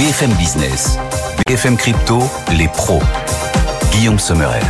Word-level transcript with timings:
BFM 0.00 0.32
Business, 0.38 0.98
BFM 1.46 1.76
Crypto, 1.76 2.22
les 2.56 2.68
pros. 2.68 3.02
Guillaume 3.92 4.18
Sommerer. 4.18 4.62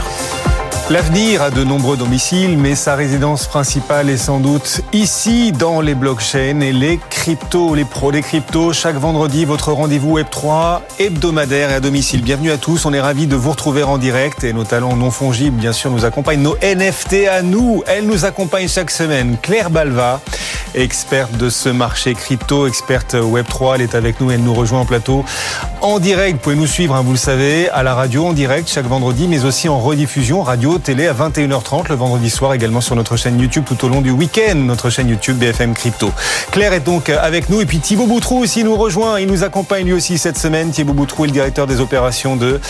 L'avenir 0.91 1.41
a 1.41 1.51
de 1.51 1.63
nombreux 1.63 1.97
domiciles, 1.97 2.59
mais 2.59 2.75
sa 2.75 2.97
résidence 2.97 3.47
principale 3.47 4.11
est 4.11 4.17
sans 4.17 4.41
doute 4.41 4.81
ici, 4.93 5.53
dans 5.53 5.81
les 5.81 5.95
blockchains 5.95 6.59
et 6.59 6.73
les 6.73 6.99
cryptos, 7.11 7.77
les 7.77 7.85
pros 7.85 8.11
des 8.11 8.23
cryptos. 8.23 8.73
Chaque 8.73 8.97
vendredi, 8.97 9.45
votre 9.45 9.71
rendez-vous 9.71 10.19
Web3 10.19 10.81
hebdomadaire 10.99 11.71
et 11.71 11.75
à 11.75 11.81
domicile. 11.81 12.23
Bienvenue 12.23 12.51
à 12.51 12.59
tous, 12.59 12.87
on 12.87 12.93
est 12.93 13.01
ravis 13.01 13.29
de 13.29 13.37
vous 13.37 13.53
retrouver 13.53 13.85
en 13.85 13.99
direct 13.99 14.43
et 14.43 14.53
nos 14.53 14.65
talents 14.65 14.97
non 14.97 15.13
fongibles, 15.13 15.57
bien 15.57 15.73
sûr, 15.73 15.93
nous 15.93 16.05
accompagnent. 16.05 16.43
Nos 16.43 16.57
NFT 16.57 17.29
à 17.31 17.43
nous, 17.43 17.85
elles 17.87 18.05
nous 18.05 18.25
accompagnent 18.25 18.67
chaque 18.67 18.91
semaine. 18.91 19.37
Claire 19.41 19.71
Balva, 19.71 20.21
experte 20.75 21.37
de 21.37 21.51
ce 21.51 21.69
marché 21.69 22.15
crypto, 22.15 22.67
experte 22.67 23.15
Web3, 23.15 23.77
elle 23.77 23.81
est 23.83 23.95
avec 23.95 24.21
nous, 24.21 24.31
elle 24.31 24.43
nous 24.43 24.55
rejoint 24.55 24.81
en 24.81 24.85
plateau 24.85 25.25
en 25.83 25.99
direct. 25.99 26.37
Vous 26.37 26.43
pouvez 26.43 26.57
nous 26.57 26.67
suivre, 26.67 26.95
hein, 26.95 27.03
vous 27.03 27.13
le 27.13 27.19
savez, 27.19 27.69
à 27.71 27.83
la 27.83 27.95
radio 27.95 28.27
en 28.27 28.33
direct 28.33 28.69
chaque 28.69 28.87
vendredi, 28.87 29.27
mais 29.29 29.45
aussi 29.45 29.69
en 29.69 29.79
rediffusion 29.79 30.43
radio 30.43 30.79
télé 30.79 31.07
à 31.07 31.15
21h30 31.15 31.89
le 31.89 31.95
vendredi 31.95 32.31
soir, 32.31 32.55
également 32.55 32.81
sur 32.81 32.97
notre 32.97 33.17
chaîne 33.17 33.41
YouTube 33.41 33.65
tout 33.67 33.85
au 33.85 33.89
long 33.89 34.01
du 34.01 34.11
week-end, 34.11 34.55
notre 34.55 34.91
chaîne 34.91 35.09
YouTube 35.09 35.39
BFM 35.39 35.75
Crypto. 35.75 36.13
Claire 36.53 36.73
est 36.73 36.81
donc 36.81 37.09
avec 37.09 37.49
nous 37.49 37.61
et 37.61 37.67
puis 37.67 37.79
Thibaut 37.79 38.07
Boutrou 38.07 38.39
aussi 38.39 38.65
nous 38.65 38.77
rejoint, 38.77 39.21
il 39.21 39.27
nous 39.27 39.45
accompagne 39.45 39.87
lui 39.87 39.93
aussi 39.93 40.19
cette 40.19 40.39
semaine. 40.39 40.71
Thibaut 40.71 40.93
Boutrou 40.93 41.25
est 41.25 41.29
le 41.29 41.33
directeur 41.33 41.67
des 41.67 41.81
opérations 41.81 42.37
de 42.37 42.61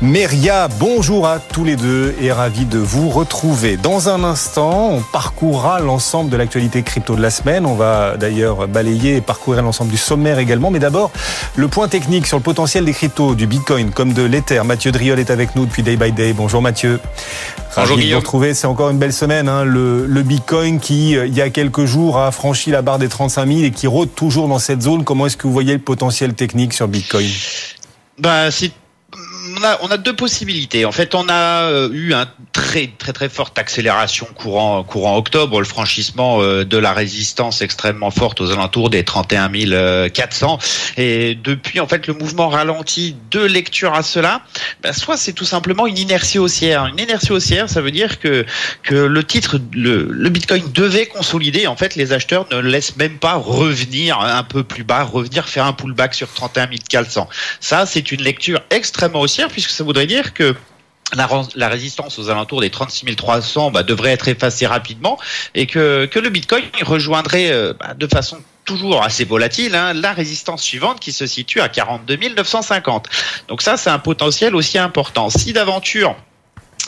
Meria. 0.00 0.68
Bonjour 0.78 1.26
à 1.26 1.38
tous 1.38 1.64
les 1.64 1.76
deux 1.76 2.14
et 2.20 2.32
ravi 2.32 2.64
de 2.64 2.78
vous 2.78 3.08
retrouver. 3.08 3.76
Dans 3.76 4.08
un 4.08 4.24
instant, 4.24 4.90
on 4.92 5.00
parcourra 5.00 5.80
l'ensemble 5.80 6.30
de 6.30 6.36
l'actualité 6.36 6.82
crypto 6.82 7.14
de 7.14 7.22
la 7.22 7.30
semaine. 7.30 7.45
On 7.46 7.76
va 7.76 8.16
d'ailleurs 8.16 8.66
balayer 8.66 9.16
et 9.16 9.20
parcourir 9.20 9.62
l'ensemble 9.62 9.92
du 9.92 9.96
sommaire 9.96 10.40
également. 10.40 10.72
Mais 10.72 10.80
d'abord, 10.80 11.12
le 11.54 11.68
point 11.68 11.86
technique 11.86 12.26
sur 12.26 12.36
le 12.36 12.42
potentiel 12.42 12.84
des 12.84 12.92
cryptos, 12.92 13.36
du 13.36 13.46
Bitcoin 13.46 13.92
comme 13.92 14.12
de 14.12 14.22
l'Ether. 14.22 14.62
Mathieu 14.64 14.90
Driol 14.90 15.20
est 15.20 15.30
avec 15.30 15.54
nous 15.54 15.64
depuis 15.64 15.84
Day 15.84 15.96
by 15.96 16.10
Day. 16.10 16.32
Bonjour 16.32 16.60
Mathieu. 16.60 16.98
Bonjour 17.76 17.98
Guillaume. 17.98 18.18
retrouver, 18.18 18.52
c'est 18.52 18.66
encore 18.66 18.90
une 18.90 18.98
belle 18.98 19.12
semaine. 19.12 19.48
Hein, 19.48 19.64
le, 19.64 20.06
le, 20.06 20.22
Bitcoin 20.22 20.80
qui, 20.80 21.16
euh, 21.16 21.26
il 21.26 21.34
y 21.34 21.40
a 21.40 21.50
quelques 21.50 21.84
jours, 21.84 22.18
a 22.18 22.32
franchi 22.32 22.70
la 22.70 22.82
barre 22.82 22.98
des 22.98 23.08
35 23.08 23.46
000 23.46 23.60
et 23.60 23.70
qui 23.70 23.86
rôde 23.86 24.12
toujours 24.12 24.48
dans 24.48 24.58
cette 24.58 24.82
zone. 24.82 25.04
Comment 25.04 25.26
est-ce 25.26 25.36
que 25.36 25.46
vous 25.46 25.52
voyez 25.52 25.74
le 25.74 25.78
potentiel 25.78 26.34
technique 26.34 26.72
sur 26.72 26.88
Bitcoin? 26.88 27.28
Bah, 28.18 28.50
si 28.50 28.72
on 29.82 29.90
a, 29.90 29.96
deux 29.96 30.14
possibilités. 30.14 30.84
En 30.84 30.92
fait, 30.92 31.14
on 31.14 31.28
a 31.28 31.62
euh, 31.64 31.88
eu 31.92 32.12
un 32.12 32.26
très 32.52 32.90
très 32.98 33.12
très 33.12 33.28
forte 33.28 33.58
accélération 33.58 34.26
courant 34.34 34.82
courant 34.84 35.16
octobre, 35.16 35.58
le 35.58 35.66
franchissement 35.66 36.42
euh, 36.42 36.64
de 36.64 36.76
la 36.76 36.92
résistance 36.92 37.62
extrêmement 37.62 38.10
forte 38.10 38.40
aux 38.40 38.50
alentours 38.50 38.90
des 38.90 39.04
31 39.04 39.50
400. 40.08 40.58
Et 40.96 41.34
depuis, 41.34 41.80
en 41.80 41.86
fait, 41.86 42.06
le 42.06 42.14
mouvement 42.14 42.48
ralentit. 42.48 43.16
Deux 43.30 43.46
lectures 43.46 43.94
à 43.94 44.02
cela. 44.02 44.42
Ben, 44.82 44.92
soit 44.92 45.16
c'est 45.16 45.32
tout 45.32 45.44
simplement 45.44 45.86
une 45.86 45.98
inertie 45.98 46.38
haussière. 46.38 46.86
Une 46.86 46.98
inertie 46.98 47.32
haussière, 47.32 47.68
ça 47.68 47.80
veut 47.80 47.90
dire 47.90 48.18
que 48.18 48.44
que 48.82 48.94
le 48.94 49.24
titre, 49.24 49.58
le 49.72 50.28
Bitcoin 50.28 50.62
devait 50.72 51.06
consolider. 51.06 51.66
En 51.66 51.76
fait, 51.76 51.96
les 51.96 52.12
acheteurs 52.12 52.46
ne 52.50 52.58
laissent 52.58 52.96
même 52.96 53.18
pas 53.18 53.34
revenir 53.34 54.20
un 54.20 54.42
peu 54.42 54.64
plus 54.64 54.84
bas, 54.84 55.04
revenir 55.04 55.48
faire 55.48 55.66
un 55.66 55.72
pullback 55.72 56.14
sur 56.14 56.32
31 56.32 56.66
400. 56.88 57.28
Ça, 57.60 57.86
c'est 57.86 58.12
une 58.12 58.22
lecture 58.22 58.60
extrêmement 58.70 59.20
haussière 59.20 59.35
puisque 59.50 59.70
ça 59.70 59.84
voudrait 59.84 60.06
dire 60.06 60.34
que 60.34 60.54
la, 61.14 61.68
résistance 61.68 62.18
aux 62.18 62.30
alentours 62.30 62.60
des 62.60 62.70
36 62.70 63.14
300 63.16 63.70
bah, 63.70 63.82
devrait 63.82 64.10
être 64.10 64.28
effacée 64.28 64.66
rapidement 64.66 65.18
et 65.54 65.66
que, 65.66 66.08
le 66.14 66.28
Bitcoin 66.30 66.64
rejoindrait 66.82 67.50
euh, 67.50 67.72
bah, 67.78 67.94
de 67.94 68.06
façon 68.06 68.38
toujours 68.64 69.04
assez 69.04 69.24
volatile, 69.24 69.76
hein, 69.76 69.92
la 69.94 70.12
résistance 70.12 70.62
suivante 70.62 70.98
qui 70.98 71.12
se 71.12 71.26
situe 71.26 71.60
à 71.60 71.68
42 71.68 72.16
950. 72.34 73.08
Donc 73.46 73.62
ça, 73.62 73.76
c'est 73.76 73.90
un 73.90 74.00
potentiel 74.00 74.56
aussi 74.56 74.76
important. 74.78 75.30
Si 75.30 75.52
d'aventure 75.52 76.16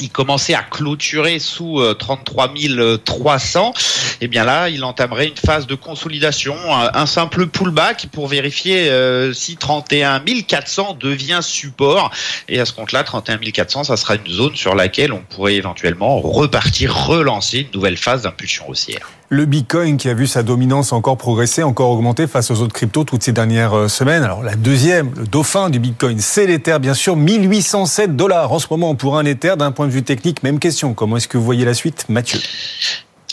il 0.01 0.11
commençait 0.11 0.55
à 0.55 0.63
clôturer 0.63 1.39
sous 1.39 1.83
33 1.99 2.53
euh, 2.57 2.97
300, 2.99 3.73
et 4.21 4.29
bien 4.29 4.45
là, 4.45 4.69
il 4.69 4.85
entamerait 4.85 5.29
une 5.29 5.37
phase 5.37 5.67
de 5.67 5.75
consolidation, 5.75 6.57
un 6.73 7.07
simple 7.07 7.47
pullback 7.47 8.07
pour 8.13 8.29
vérifier 8.29 8.89
euh, 8.91 9.33
si 9.33 9.57
31 9.57 10.21
400 10.47 10.97
devient 11.01 11.41
support. 11.43 12.11
Et 12.49 12.61
à 12.61 12.65
ce 12.65 12.73
compte-là, 12.73 13.05
31 13.05 13.39
400, 13.39 13.85
ça 13.85 13.97
sera 13.97 14.17
une 14.17 14.31
zone 14.31 14.57
sur 14.57 14.75
laquelle 14.75 15.13
on 15.13 15.23
pourrait 15.23 15.55
éventuellement 15.55 16.21
repartir, 16.21 16.95
relancer 17.07 17.61
une 17.61 17.71
nouvelle 17.75 17.97
phase 17.97 18.23
d'impulsion 18.23 18.69
haussière. 18.69 19.18
Le 19.31 19.45
Bitcoin 19.45 19.99
qui 19.99 20.09
a 20.09 20.15
vu 20.15 20.27
sa 20.27 20.43
dominance 20.43 20.93
encore 20.93 21.19
progresser, 21.19 21.63
encore 21.63 21.91
augmenter 21.91 22.27
face 22.27 22.51
aux 22.51 22.63
autres 22.63 22.73
cryptos 22.73 23.05
toutes 23.05 23.23
ces 23.23 23.33
dernières 23.33 23.77
euh, 23.77 23.89
semaines. 23.89 24.23
Alors 24.23 24.43
la 24.43 24.55
deuxième, 24.55 25.11
le 25.17 25.27
dauphin 25.27 25.69
du 25.69 25.79
Bitcoin, 25.79 26.19
c'est 26.19 26.47
l'Ether 26.47 26.79
bien 26.81 26.95
sûr, 26.95 27.15
1807 27.15 28.17
dollars 28.17 28.53
en 28.53 28.59
ce 28.59 28.67
moment 28.71 28.95
pour 28.95 29.19
un 29.19 29.27
Ether 29.27 29.55
d'un 29.59 29.71
point 29.71 29.87
de 29.87 29.93
vue 29.93 30.03
technique. 30.03 30.43
Même 30.43 30.59
question, 30.59 30.95
comment 30.95 31.19
est-ce 31.19 31.29
que 31.29 31.37
vous 31.37 31.45
voyez 31.45 31.67
la 31.67 31.75
suite, 31.75 32.07
Mathieu? 32.09 32.39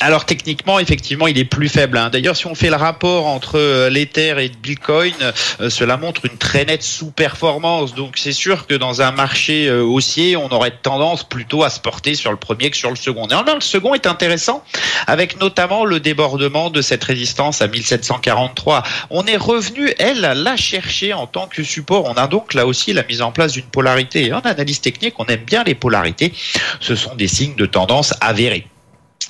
Alors 0.01 0.25
techniquement, 0.25 0.77
effectivement, 0.77 1.25
il 1.27 1.37
est 1.37 1.45
plus 1.45 1.69
faible. 1.69 1.97
Hein. 1.97 2.09
D'ailleurs, 2.09 2.35
si 2.35 2.47
on 2.47 2.55
fait 2.55 2.69
le 2.69 2.75
rapport 2.75 3.27
entre 3.27 3.57
euh, 3.57 3.89
l'Ether 3.89 4.35
et 4.43 4.49
Bitcoin, 4.49 5.13
euh, 5.21 5.69
cela 5.69 5.95
montre 5.95 6.25
une 6.25 6.37
très 6.37 6.65
nette 6.65 6.83
sous-performance. 6.83 7.95
Donc 7.95 8.17
c'est 8.17 8.33
sûr 8.33 8.67
que 8.67 8.73
dans 8.73 9.01
un 9.01 9.11
marché 9.11 9.67
euh, 9.67 9.83
haussier, 9.83 10.35
on 10.35 10.49
aurait 10.49 10.73
tendance 10.81 11.23
plutôt 11.23 11.63
à 11.63 11.69
se 11.69 11.79
porter 11.79 12.15
sur 12.15 12.31
le 12.31 12.37
premier 12.37 12.71
que 12.71 12.77
sur 12.77 12.89
le 12.89 12.97
second. 12.97 13.27
Néanmoins, 13.27 13.55
le 13.55 13.61
second 13.61 13.93
est 13.93 14.05
intéressant, 14.05 14.65
avec 15.07 15.39
notamment 15.39 15.85
le 15.85 16.01
débordement 16.01 16.69
de 16.69 16.81
cette 16.81 17.03
résistance 17.05 17.61
à 17.61 17.67
1743. 17.67 18.83
On 19.11 19.25
est 19.25 19.37
revenu, 19.37 19.93
elle, 19.97 20.19
la 20.19 20.57
chercher 20.57 21.13
en 21.13 21.25
tant 21.25 21.47
que 21.47 21.63
support. 21.63 22.03
On 22.03 22.15
a 22.15 22.27
donc 22.27 22.53
là 22.53 22.67
aussi 22.67 22.91
la 22.91 23.03
mise 23.03 23.21
en 23.21 23.31
place 23.31 23.53
d'une 23.53 23.63
polarité. 23.63 24.33
En 24.33 24.41
analyse 24.41 24.81
technique, 24.81 25.13
on 25.19 25.25
aime 25.27 25.45
bien 25.45 25.63
les 25.63 25.75
polarités. 25.75 26.33
Ce 26.81 26.95
sont 26.95 27.15
des 27.15 27.29
signes 27.29 27.55
de 27.55 27.65
tendance 27.65 28.13
avérés. 28.19 28.67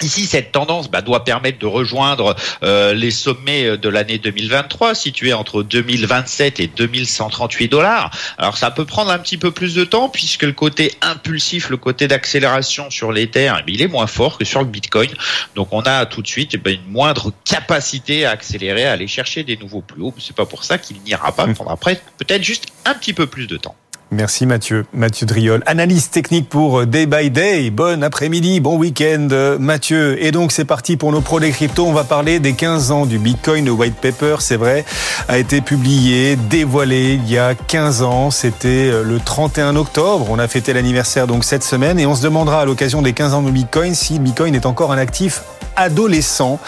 Ici, 0.01 0.25
cette 0.25 0.51
tendance 0.51 0.89
bah, 0.89 1.01
doit 1.01 1.23
permettre 1.23 1.57
de 1.59 1.65
rejoindre 1.65 2.35
euh, 2.63 2.93
les 2.93 3.11
sommets 3.11 3.77
de 3.77 3.89
l'année 3.89 4.17
2023, 4.17 4.93
situés 4.93 5.33
entre 5.33 5.63
2027 5.63 6.59
et 6.59 6.67
2138 6.67 7.67
dollars. 7.69 8.11
Alors, 8.37 8.57
ça 8.57 8.71
peut 8.71 8.85
prendre 8.85 9.11
un 9.11 9.19
petit 9.19 9.37
peu 9.37 9.51
plus 9.51 9.73
de 9.73 9.85
temps, 9.85 10.09
puisque 10.09 10.43
le 10.43 10.51
côté 10.51 10.91
impulsif, 11.01 11.69
le 11.69 11.77
côté 11.77 12.07
d'accélération 12.07 12.89
sur 12.89 13.11
l'Ether, 13.11 13.53
eh 13.59 13.71
il 13.71 13.81
est 13.81 13.87
moins 13.87 14.07
fort 14.07 14.37
que 14.37 14.45
sur 14.45 14.59
le 14.59 14.67
Bitcoin. 14.67 15.11
Donc, 15.55 15.69
on 15.71 15.81
a 15.81 16.05
tout 16.05 16.21
de 16.21 16.27
suite 16.27 16.55
eh 16.65 16.73
une 16.73 16.85
moindre 16.87 17.31
capacité 17.45 18.25
à 18.25 18.31
accélérer, 18.31 18.85
à 18.85 18.91
aller 18.93 19.07
chercher 19.07 19.43
des 19.43 19.55
nouveaux 19.57 19.81
plus 19.81 20.01
hauts. 20.01 20.13
C'est 20.19 20.35
pas 20.35 20.45
pour 20.45 20.63
ça 20.63 20.77
qu'il 20.77 20.97
n'ira 21.01 21.31
pas. 21.33 21.47
prendra 21.47 21.77
peut-être 21.77 22.43
juste 22.43 22.67
un 22.85 22.93
petit 22.93 23.13
peu 23.13 23.27
plus 23.27 23.47
de 23.47 23.57
temps. 23.57 23.75
Merci 24.11 24.45
Mathieu. 24.45 24.85
Mathieu 24.93 25.25
Driol, 25.25 25.63
analyse 25.65 26.09
technique 26.09 26.47
pour 26.47 26.81
euh, 26.81 26.85
Day 26.85 27.07
by 27.07 27.31
Day. 27.31 27.71
Bon 27.71 28.03
après-midi, 28.03 28.59
bon 28.59 28.77
week-end 28.77 29.27
euh, 29.31 29.57
Mathieu. 29.57 30.23
Et 30.23 30.31
donc 30.31 30.51
c'est 30.51 30.65
parti 30.65 30.95
pour 30.95 31.11
nos 31.11 31.21
pros 31.21 31.39
des 31.39 31.51
cryptos. 31.51 31.85
On 31.85 31.91
va 31.91 32.03
parler 32.03 32.39
des 32.39 32.53
15 32.53 32.91
ans 32.91 33.05
du 33.05 33.17
Bitcoin. 33.17 33.65
Le 33.65 33.71
white 33.71 33.95
paper, 33.95 34.37
c'est 34.39 34.57
vrai, 34.57 34.85
a 35.27 35.39
été 35.39 35.59
publié, 35.61 36.35
dévoilé 36.35 37.13
il 37.13 37.29
y 37.29 37.37
a 37.39 37.55
15 37.55 38.03
ans. 38.03 38.29
C'était 38.29 38.89
euh, 38.91 39.03
le 39.03 39.19
31 39.19 39.75
octobre. 39.75 40.27
On 40.29 40.37
a 40.37 40.47
fêté 40.47 40.73
l'anniversaire 40.73 41.25
donc 41.25 41.43
cette 41.43 41.63
semaine 41.63 41.99
et 41.99 42.05
on 42.05 42.15
se 42.15 42.21
demandera 42.21 42.61
à 42.61 42.65
l'occasion 42.65 43.01
des 43.01 43.13
15 43.13 43.33
ans 43.33 43.41
du 43.41 43.51
Bitcoin 43.51 43.95
si 43.95 44.19
Bitcoin 44.19 44.53
est 44.53 44.67
encore 44.67 44.91
un 44.91 44.97
actif 44.97 45.41
adolescent. 45.75 46.59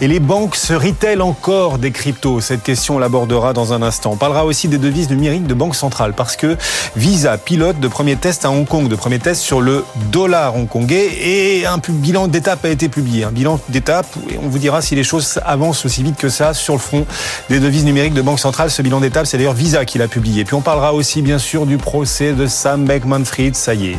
Et 0.00 0.08
les 0.08 0.20
banques 0.20 0.56
se 0.56 0.72
elles 1.04 1.22
encore 1.22 1.78
des 1.78 1.90
cryptos? 1.90 2.40
Cette 2.40 2.62
question, 2.62 2.96
on 2.96 2.98
l'abordera 2.98 3.52
dans 3.52 3.72
un 3.72 3.82
instant. 3.82 4.12
On 4.12 4.16
parlera 4.16 4.44
aussi 4.44 4.68
des 4.68 4.78
devises 4.78 5.10
numériques 5.10 5.46
de 5.46 5.54
banque 5.54 5.74
centrale 5.74 6.12
parce 6.12 6.36
que 6.36 6.56
Visa 6.96 7.38
pilote 7.38 7.78
de 7.80 7.88
premier 7.88 8.16
test 8.16 8.44
à 8.44 8.50
Hong 8.50 8.66
Kong, 8.66 8.88
de 8.88 8.96
premier 8.96 9.18
test 9.18 9.40
sur 9.42 9.60
le 9.60 9.84
dollar 10.10 10.56
hongkongais 10.56 11.08
et 11.22 11.66
un 11.66 11.78
bilan 11.88 12.28
d'étape 12.28 12.64
a 12.64 12.68
été 12.68 12.88
publié. 12.88 13.24
Un 13.24 13.32
bilan 13.32 13.60
d'étape 13.68 14.06
et 14.30 14.38
on 14.42 14.48
vous 14.48 14.58
dira 14.58 14.82
si 14.82 14.94
les 14.94 15.04
choses 15.04 15.40
avancent 15.44 15.84
aussi 15.84 16.02
vite 16.02 16.16
que 16.16 16.28
ça 16.28 16.54
sur 16.54 16.74
le 16.74 16.80
front 16.80 17.06
des 17.48 17.60
devises 17.60 17.84
numériques 17.84 18.14
de 18.14 18.22
banque 18.22 18.40
centrale. 18.40 18.70
Ce 18.70 18.82
bilan 18.82 19.00
d'étape, 19.00 19.26
c'est 19.26 19.36
d'ailleurs 19.36 19.54
Visa 19.54 19.84
qui 19.84 19.98
l'a 19.98 20.08
publié. 20.08 20.44
Puis 20.44 20.54
on 20.54 20.60
parlera 20.60 20.94
aussi 20.94 21.22
bien 21.22 21.38
sûr 21.38 21.66
du 21.66 21.78
procès 21.78 22.32
de 22.32 22.46
Sam 22.46 22.84
Beckman-Fried. 22.84 23.54
Ça 23.54 23.74
y 23.74 23.92
est 23.92 23.98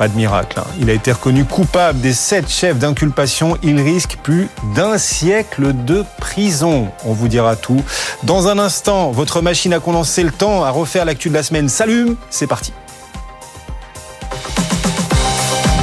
Pas 0.00 0.08
de 0.08 0.16
miracle. 0.16 0.58
Hein. 0.58 0.66
Il 0.80 0.88
a 0.88 0.94
été 0.94 1.12
reconnu 1.12 1.44
coupable 1.44 2.00
des 2.00 2.14
sept 2.14 2.48
chefs 2.48 2.78
d'inculpation. 2.78 3.58
Il 3.62 3.78
risque 3.82 4.16
plus 4.22 4.48
d'un 4.74 4.96
siècle 4.96 5.74
de 5.84 6.06
prison. 6.16 6.88
On 7.04 7.12
vous 7.12 7.28
dira 7.28 7.54
tout. 7.54 7.84
Dans 8.22 8.48
un 8.48 8.58
instant, 8.58 9.10
votre 9.10 9.42
machine 9.42 9.74
à 9.74 9.78
condenser 9.78 10.22
le 10.22 10.30
temps, 10.30 10.64
à 10.64 10.70
refaire 10.70 11.04
l'actu 11.04 11.28
de 11.28 11.34
la 11.34 11.42
semaine 11.42 11.68
s'allume. 11.68 12.16
C'est 12.30 12.46
parti. 12.46 12.72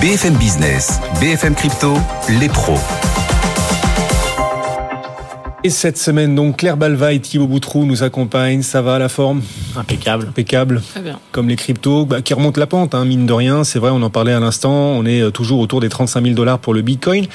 BFM 0.01 0.33
Business, 0.33 0.99
BFM 1.21 1.53
Crypto, 1.53 1.93
les 2.27 2.49
pros. 2.49 2.79
Et 5.63 5.71
cette 5.71 5.97
semaine, 5.97 6.35
donc, 6.35 6.57
Claire 6.57 6.77
Balva 6.77 7.13
et 7.13 7.19
Thibaut 7.19 7.47
Boutrou 7.47 7.85
nous 7.85 8.03
accompagnent. 8.03 8.61
Ça 8.61 8.83
va, 8.83 8.99
la 8.99 9.09
forme? 9.09 9.41
Impeccable. 9.75 10.27
Impeccable. 10.29 10.81
Très 10.91 11.01
bien. 11.01 11.19
Comme 11.31 11.49
les 11.49 11.55
cryptos, 11.55 12.05
bah, 12.05 12.21
qui 12.21 12.35
remontent 12.35 12.59
la 12.59 12.67
pente, 12.67 12.93
hein, 12.93 13.05
mine 13.05 13.25
de 13.25 13.33
rien. 13.33 13.63
C'est 13.63 13.79
vrai, 13.79 13.89
on 13.91 14.03
en 14.03 14.11
parlait 14.11 14.33
à 14.33 14.39
l'instant. 14.39 14.71
On 14.71 15.03
est 15.05 15.21
euh, 15.21 15.31
toujours 15.31 15.59
autour 15.59 15.81
des 15.81 15.89
35 15.89 16.21
000 16.21 16.35
dollars 16.35 16.59
pour 16.59 16.75
le 16.75 16.83
Bitcoin. 16.83 17.25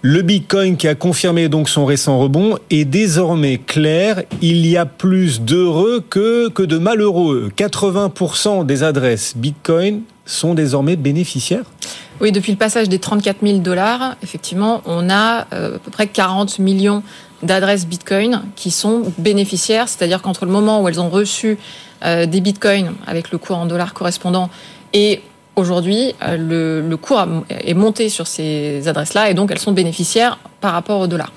Le 0.00 0.22
Bitcoin 0.22 0.78
qui 0.78 0.88
a 0.88 0.94
confirmé 0.94 1.48
donc 1.48 1.68
son 1.68 1.84
récent 1.84 2.18
rebond 2.18 2.56
est 2.70 2.86
désormais 2.86 3.58
clair. 3.58 4.22
Il 4.40 4.66
y 4.66 4.78
a 4.78 4.86
plus 4.86 5.42
d'heureux 5.42 6.02
que, 6.08 6.48
que 6.48 6.62
de 6.62 6.78
malheureux. 6.78 7.50
80% 7.54 8.64
des 8.64 8.82
adresses 8.82 9.36
Bitcoin 9.36 10.02
sont 10.24 10.54
désormais 10.54 10.96
bénéficiaires 10.96 11.64
Oui, 12.20 12.32
depuis 12.32 12.52
le 12.52 12.58
passage 12.58 12.88
des 12.88 12.98
34 12.98 13.38
000 13.42 13.58
dollars, 13.58 14.14
effectivement, 14.22 14.82
on 14.86 15.10
a 15.10 15.46
euh, 15.52 15.76
à 15.76 15.78
peu 15.78 15.90
près 15.90 16.06
40 16.06 16.60
millions 16.60 17.02
d'adresses 17.42 17.86
Bitcoin 17.86 18.42
qui 18.56 18.70
sont 18.70 19.12
bénéficiaires, 19.18 19.88
c'est-à-dire 19.88 20.22
qu'entre 20.22 20.44
le 20.44 20.50
moment 20.50 20.82
où 20.82 20.88
elles 20.88 21.00
ont 21.00 21.08
reçu 21.08 21.58
euh, 22.04 22.26
des 22.26 22.40
Bitcoins 22.40 22.94
avec 23.06 23.30
le 23.30 23.38
cours 23.38 23.56
en 23.56 23.66
dollars 23.66 23.94
correspondant 23.94 24.50
et 24.92 25.22
aujourd'hui, 25.56 26.14
euh, 26.22 26.36
le, 26.36 26.88
le, 26.88 26.96
cours 26.96 27.24
est 27.50 27.74
monté 27.74 28.08
sur 28.08 28.26
ces 28.26 28.86
adresses-là 28.88 29.30
et 29.30 29.34
donc 29.34 29.50
elles 29.50 29.58
sont 29.58 29.72
bénéficiaires 29.72 30.38
par 30.60 30.72
rapport 30.72 31.00
au 31.00 31.06
dollar. 31.06 31.32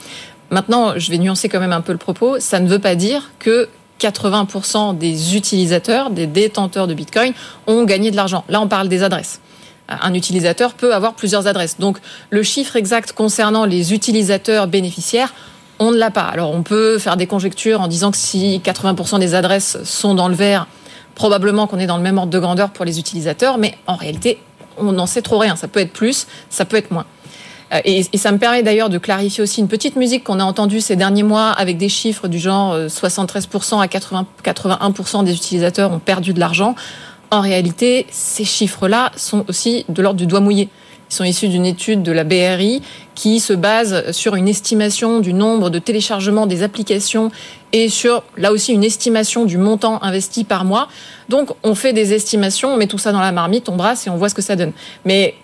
Maintenant, 0.51 0.93
je 0.97 1.09
vais 1.11 1.17
nuancer 1.17 1.47
quand 1.49 1.59
même 1.59 1.71
un 1.71 1.81
peu 1.81 1.93
le 1.93 1.97
propos. 1.97 2.39
Ça 2.39 2.59
ne 2.59 2.67
veut 2.67 2.79
pas 2.79 2.95
dire 2.95 3.31
que 3.39 3.69
80% 4.01 4.97
des 4.97 5.35
utilisateurs, 5.37 6.09
des 6.09 6.27
détenteurs 6.27 6.87
de 6.87 6.93
Bitcoin 6.93 7.33
ont 7.67 7.83
gagné 7.83 8.11
de 8.11 8.15
l'argent. 8.15 8.43
Là, 8.49 8.59
on 8.59 8.67
parle 8.67 8.89
des 8.89 9.03
adresses. 9.03 9.39
Un 9.87 10.13
utilisateur 10.13 10.73
peut 10.73 10.93
avoir 10.93 11.13
plusieurs 11.13 11.47
adresses. 11.47 11.77
Donc, 11.77 11.97
le 12.29 12.43
chiffre 12.43 12.75
exact 12.75 13.13
concernant 13.13 13.65
les 13.65 13.93
utilisateurs 13.93 14.67
bénéficiaires, 14.67 15.33
on 15.81 15.91
ne 15.91 15.97
l'a 15.97 16.11
pas. 16.11 16.21
Alors, 16.21 16.51
on 16.51 16.61
peut 16.61 16.99
faire 16.99 17.17
des 17.17 17.25
conjectures 17.25 17.81
en 17.81 17.87
disant 17.87 18.11
que 18.11 18.17
si 18.17 18.61
80% 18.63 19.19
des 19.19 19.33
adresses 19.33 19.83
sont 19.83 20.13
dans 20.13 20.27
le 20.27 20.35
vert, 20.35 20.67
probablement 21.15 21.65
qu'on 21.65 21.79
est 21.79 21.87
dans 21.87 21.97
le 21.97 22.03
même 22.03 22.19
ordre 22.19 22.31
de 22.31 22.37
grandeur 22.37 22.69
pour 22.69 22.85
les 22.85 22.99
utilisateurs, 22.99 23.57
mais 23.57 23.75
en 23.87 23.95
réalité, 23.95 24.37
on 24.77 24.91
n'en 24.91 25.07
sait 25.07 25.23
trop 25.23 25.39
rien. 25.39 25.55
Ça 25.55 25.67
peut 25.67 25.79
être 25.79 25.91
plus, 25.91 26.27
ça 26.51 26.65
peut 26.65 26.77
être 26.77 26.91
moins. 26.91 27.05
Euh, 27.73 27.79
et, 27.83 28.03
ça 28.15 28.31
me 28.31 28.37
permet 28.37 28.61
d'ailleurs 28.61 28.89
de 28.89 28.99
clarifier 28.99 29.41
aussi 29.41 29.59
une 29.59 29.67
petite 29.67 29.95
musique 29.95 30.23
qu'on 30.23 30.39
a 30.39 30.43
entendue 30.43 30.81
ces 30.81 30.95
derniers 30.95 31.23
mois 31.23 31.49
avec 31.49 31.79
des 31.79 31.89
chiffres 31.89 32.27
du 32.27 32.37
genre 32.37 32.77
73% 32.77 33.77
euh, 33.77 33.79
à 33.79 33.87
80, 33.87 34.27
81% 34.43 35.23
des 35.23 35.33
utilisateurs 35.33 35.91
ont 35.91 35.99
perdu 35.99 36.33
de 36.33 36.39
l'argent. 36.39 36.75
En 37.31 37.41
réalité, 37.41 38.05
ces 38.11 38.45
chiffres-là 38.45 39.11
sont 39.15 39.45
aussi 39.47 39.85
de 39.89 40.03
l'ordre 40.03 40.19
du 40.19 40.27
doigt 40.27 40.41
mouillé. 40.41 40.69
Ils 41.11 41.13
sont 41.13 41.23
issus 41.25 41.49
d'une 41.49 41.65
étude 41.65 42.03
de 42.03 42.13
la 42.13 42.23
BRI 42.23 42.81
qui 43.15 43.41
se 43.41 43.51
base 43.51 44.11
sur 44.11 44.35
une 44.35 44.47
estimation 44.47 45.19
du 45.19 45.33
nombre 45.33 45.69
de 45.69 45.77
téléchargements 45.77 46.47
des 46.47 46.63
applications 46.63 47.31
et 47.73 47.89
sur, 47.89 48.23
là 48.37 48.53
aussi, 48.53 48.71
une 48.71 48.85
estimation 48.85 49.43
du 49.43 49.57
montant 49.57 50.01
investi 50.03 50.45
par 50.45 50.63
mois. 50.63 50.87
Donc, 51.27 51.49
on 51.63 51.75
fait 51.75 51.91
des 51.91 52.13
estimations, 52.13 52.73
on 52.73 52.77
met 52.77 52.87
tout 52.87 52.97
ça 52.97 53.11
dans 53.11 53.19
la 53.19 53.33
marmite, 53.33 53.67
on 53.67 53.75
brasse 53.75 54.07
et 54.07 54.09
on 54.09 54.15
voit 54.15 54.29
ce 54.29 54.35
que 54.35 54.41
ça 54.41 54.55
donne. 54.55 54.71
Mais 55.03 55.35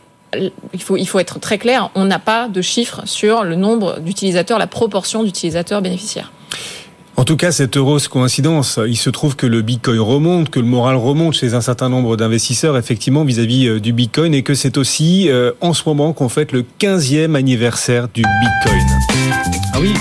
il 0.73 0.81
faut, 0.81 0.95
il 0.95 1.05
faut 1.05 1.19
être 1.19 1.39
très 1.39 1.57
clair, 1.57 1.89
on 1.95 2.05
n'a 2.05 2.19
pas 2.19 2.47
de 2.47 2.61
chiffres 2.61 3.01
sur 3.05 3.43
le 3.43 3.55
nombre 3.55 3.99
d'utilisateurs, 3.99 4.59
la 4.59 4.67
proportion 4.67 5.23
d'utilisateurs 5.23 5.81
bénéficiaires. 5.81 6.31
En 7.19 7.23
tout 7.23 7.35
cas, 7.35 7.51
cette 7.51 7.77
heureuse 7.77 8.07
coïncidence, 8.07 8.79
il 8.87 8.95
se 8.95 9.09
trouve 9.09 9.35
que 9.35 9.47
le 9.47 9.63
Bitcoin 9.63 9.99
remonte, 9.99 10.51
que 10.51 10.59
le 10.59 10.67
moral 10.67 10.95
remonte 10.95 11.33
chez 11.33 11.55
un 11.55 11.61
certain 11.61 11.89
nombre 11.89 12.15
d'investisseurs, 12.15 12.77
effectivement, 12.77 13.25
vis-à-vis 13.25 13.67
-vis 13.67 13.79
du 13.79 13.91
Bitcoin, 13.91 14.35
et 14.35 14.43
que 14.43 14.53
c'est 14.53 14.77
aussi 14.77 15.27
euh, 15.29 15.51
en 15.59 15.73
ce 15.73 15.81
moment 15.87 16.13
qu'on 16.13 16.29
fête 16.29 16.51
le 16.51 16.63
15e 16.79 17.35
anniversaire 17.35 18.07
du 18.13 18.21
Bitcoin. 18.21 18.85
Ah 19.73 19.79
oui 19.81 19.93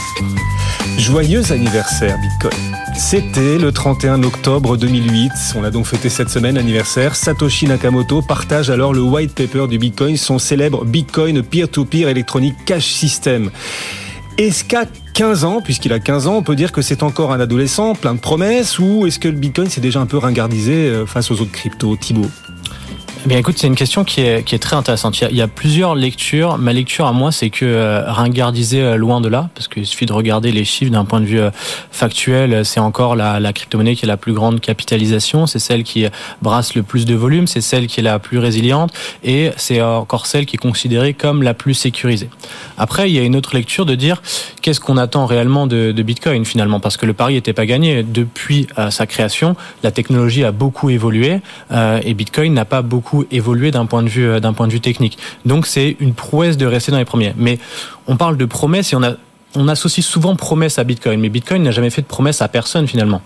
Joyeux 0.98 1.52
anniversaire 1.52 2.18
Bitcoin. 2.18 2.60
C'était 2.94 3.58
le 3.58 3.72
31 3.72 4.22
octobre 4.22 4.76
2008. 4.76 5.32
On 5.56 5.64
a 5.64 5.70
donc 5.70 5.86
fêté 5.86 6.10
cette 6.10 6.30
semaine 6.30 6.58
anniversaire. 6.58 7.16
Satoshi 7.16 7.66
Nakamoto 7.66 8.22
partage 8.22 8.70
alors 8.70 8.92
le 8.92 9.00
white 9.02 9.34
paper 9.34 9.68
du 9.68 9.78
Bitcoin, 9.78 10.16
son 10.16 10.38
célèbre 10.38 10.84
Bitcoin 10.84 11.42
Peer-to-Peer 11.42 12.08
Electronic 12.08 12.54
Cash 12.66 12.86
System. 12.86 13.50
Est-ce 14.38 14.64
qu'à 14.64 14.84
15 15.14 15.44
ans, 15.44 15.62
puisqu'il 15.62 15.94
a 15.94 15.98
15 15.98 16.26
ans, 16.26 16.36
on 16.36 16.42
peut 16.42 16.56
dire 16.56 16.70
que 16.70 16.82
c'est 16.82 17.02
encore 17.02 17.32
un 17.32 17.40
adolescent, 17.40 17.94
plein 17.94 18.14
de 18.14 18.20
promesses, 18.20 18.78
ou 18.78 19.06
est-ce 19.06 19.18
que 19.18 19.28
le 19.28 19.34
Bitcoin 19.34 19.70
s'est 19.70 19.80
déjà 19.80 19.98
un 19.98 20.04
peu 20.04 20.18
ringardisé 20.18 20.88
euh, 20.88 21.06
face 21.06 21.30
aux 21.30 21.40
autres 21.40 21.52
cryptos 21.52 21.96
Thibaut? 21.96 22.26
Eh 23.26 23.28
bien, 23.28 23.38
écoute, 23.38 23.58
c'est 23.58 23.66
une 23.66 23.74
question 23.74 24.04
qui 24.04 24.20
est, 24.20 24.44
qui 24.44 24.54
est 24.54 24.60
très 24.60 24.76
intéressante. 24.76 25.18
Il 25.18 25.22
y, 25.22 25.26
a, 25.26 25.30
il 25.30 25.36
y 25.36 25.42
a 25.42 25.48
plusieurs 25.48 25.96
lectures. 25.96 26.58
Ma 26.58 26.72
lecture 26.72 27.06
à 27.06 27.12
moi, 27.12 27.32
c'est 27.32 27.50
que 27.50 27.64
euh, 27.64 28.04
ringardiser 28.06 28.80
euh, 28.80 28.94
loin 28.94 29.20
de 29.20 29.26
là, 29.28 29.50
parce 29.52 29.66
qu'il 29.66 29.84
suffit 29.84 30.06
de 30.06 30.12
regarder 30.12 30.52
les 30.52 30.64
chiffres 30.64 30.92
d'un 30.92 31.04
point 31.04 31.18
de 31.18 31.24
vue 31.24 31.40
euh, 31.40 31.50
factuel, 31.90 32.64
c'est 32.64 32.78
encore 32.78 33.16
la, 33.16 33.40
la 33.40 33.52
crypto-monnaie 33.52 33.96
qui 33.96 34.04
a 34.04 34.06
la 34.06 34.16
plus 34.16 34.32
grande 34.32 34.60
capitalisation, 34.60 35.48
c'est 35.48 35.58
celle 35.58 35.82
qui 35.82 36.06
brasse 36.40 36.76
le 36.76 36.84
plus 36.84 37.04
de 37.04 37.16
volume, 37.16 37.48
c'est 37.48 37.60
celle 37.60 37.88
qui 37.88 37.98
est 37.98 38.04
la 38.04 38.20
plus 38.20 38.38
résiliente, 38.38 38.92
et 39.24 39.50
c'est 39.56 39.82
encore 39.82 40.26
celle 40.26 40.46
qui 40.46 40.54
est 40.54 40.58
considérée 40.58 41.12
comme 41.12 41.42
la 41.42 41.52
plus 41.52 41.74
sécurisée. 41.74 42.30
Après, 42.78 43.10
il 43.10 43.16
y 43.16 43.18
a 43.18 43.22
une 43.22 43.34
autre 43.34 43.56
lecture 43.56 43.86
de 43.86 43.96
dire 43.96 44.22
qu'est-ce 44.62 44.80
qu'on 44.80 44.96
attend 44.96 45.26
réellement 45.26 45.66
de, 45.66 45.92
de, 45.92 46.02
Bitcoin 46.02 46.44
finalement, 46.44 46.80
parce 46.80 46.96
que 46.96 47.06
le 47.06 47.12
pari 47.12 47.34
n'était 47.34 47.52
pas 47.52 47.66
gagné. 47.66 48.02
Depuis 48.02 48.66
euh, 48.78 48.90
sa 48.90 49.06
création, 49.06 49.56
la 49.82 49.90
technologie 49.90 50.44
a 50.44 50.52
beaucoup 50.52 50.90
évolué 50.90 51.40
euh, 51.72 52.00
et 52.04 52.14
Bitcoin 52.14 52.52
n'a 52.52 52.64
pas 52.64 52.82
beaucoup 52.82 53.15
évolué 53.30 53.70
d'un 53.70 53.86
point 53.86 54.02
de 54.02 54.08
vue 54.08 54.26
euh, 54.26 54.40
d'un 54.40 54.52
point 54.52 54.66
de 54.66 54.72
vue 54.72 54.80
technique. 54.80 55.18
Donc 55.44 55.66
c'est 55.66 55.96
une 56.00 56.14
prouesse 56.14 56.56
de 56.56 56.66
rester 56.66 56.92
dans 56.92 56.98
les 56.98 57.04
premiers. 57.04 57.34
Mais 57.36 57.58
on 58.06 58.16
parle 58.16 58.36
de 58.36 58.44
promesses 58.44 58.92
et 58.92 58.96
on 58.96 59.02
on 59.54 59.68
associe 59.68 60.04
souvent 60.04 60.36
promesse 60.36 60.78
à 60.78 60.84
Bitcoin, 60.84 61.18
mais 61.18 61.30
Bitcoin 61.30 61.62
n'a 61.62 61.70
jamais 61.70 61.88
fait 61.88 62.02
de 62.02 62.06
promesse 62.06 62.42
à 62.42 62.48
personne 62.48 62.86
finalement. 62.86 63.22